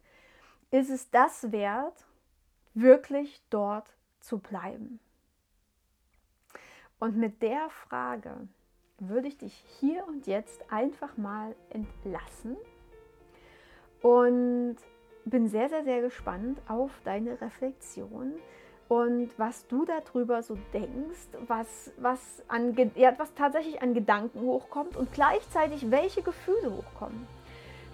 Ist 0.71 0.89
es 0.89 1.11
das 1.11 1.53
wert, 1.53 2.07
wirklich 2.73 3.43
dort 3.51 3.87
zu 4.21 4.39
bleiben? 4.39 5.01
Und 6.99 7.17
mit 7.19 7.43
der 7.43 7.69
Frage 7.69 8.49
würde 8.99 9.29
ich 9.29 9.37
dich 9.37 9.53
hier 9.81 10.07
und 10.07 10.27
jetzt 10.27 10.73
einfach 10.73 11.17
mal 11.17 11.55
entlassen 11.71 12.57
und 14.01 14.77
bin 15.25 15.49
sehr, 15.49 15.69
sehr, 15.69 15.85
sehr 15.85 16.01
gespannt 16.01 16.61
auf 16.69 16.91
deine 17.05 17.41
Reflexion 17.41 18.33
und 18.93 19.31
was 19.39 19.67
du 19.69 19.87
darüber 19.87 20.43
so 20.43 20.59
denkst, 20.75 21.29
was, 21.47 21.91
was, 21.97 22.21
an, 22.47 22.77
ja, 22.95 23.15
was 23.17 23.33
tatsächlich 23.33 23.81
an 23.81 23.95
Gedanken 23.95 24.41
hochkommt 24.43 24.99
und 24.99 25.11
gleichzeitig 25.15 25.91
welche 25.91 26.21
Gefühle 26.21 26.71
hochkommen. 26.77 27.27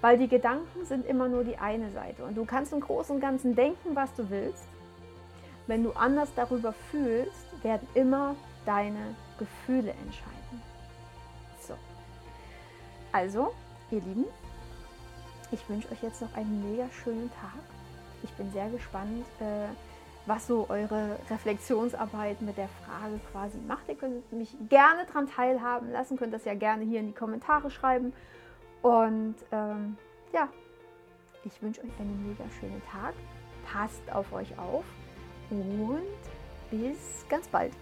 Weil 0.01 0.19
die 0.19 0.27
Gedanken 0.27 0.85
sind 0.87 1.07
immer 1.07 1.29
nur 1.29 1.45
die 1.45 1.57
eine 1.57 1.93
Seite 1.93 2.25
und 2.25 2.37
du 2.37 2.45
kannst 2.45 2.73
im 2.73 2.81
Großen 2.81 3.15
und 3.15 3.21
Ganzen 3.21 3.55
denken, 3.55 3.95
was 3.95 4.13
du 4.15 4.29
willst. 4.29 4.67
Wenn 5.69 5.85
du 5.85 5.93
anders 5.93 6.31
darüber 6.35 6.73
fühlst, 6.91 7.47
werden 7.63 7.87
immer 7.95 8.35
deine 8.67 9.15
Gefühle 9.39 9.93
entscheiden. 9.93 10.63
So. 11.61 11.75
Also, 13.13 13.55
ihr 13.93 14.01
Lieben, 14.01 14.25
ich 15.53 15.69
wünsche 15.69 15.93
euch 15.93 16.03
jetzt 16.03 16.23
noch 16.23 16.35
einen 16.35 16.73
mega 16.73 16.91
schönen 16.91 17.31
Tag. 17.41 17.63
Ich 18.25 18.33
bin 18.33 18.51
sehr 18.51 18.69
gespannt, 18.69 19.27
äh, 19.39 19.69
was 20.29 20.47
so 20.47 20.67
eure 20.69 21.19
Reflexionsarbeit 21.31 22.43
mit 22.43 22.57
der 22.59 22.69
Frage 22.69 23.19
quasi 23.33 23.59
macht. 23.67 23.89
Ihr 23.89 23.95
könnt 23.95 24.31
mich 24.33 24.55
gerne 24.69 25.07
daran 25.07 25.27
teilhaben 25.27 25.91
lassen, 25.91 26.19
könnt 26.19 26.35
das 26.35 26.45
ja 26.45 26.55
gerne 26.55 26.85
hier 26.85 27.01
in 27.01 27.09
die 27.09 27.15
Kommentare 27.15 27.71
schreiben. 27.71 28.13
Und 28.83 29.37
ähm, 29.51 29.97
ja, 30.33 30.49
ich 31.45 31.61
wünsche 31.63 31.81
euch 31.81 31.99
einen 31.99 32.29
mega 32.29 32.45
schönen 32.61 32.83
Tag. 32.85 33.15
Passt 33.65 34.03
auf 34.13 34.33
euch 34.33 34.57
auf 34.59 34.85
und 35.51 36.03
bis 36.71 37.27
ganz 37.29 37.49
bald. 37.49 37.73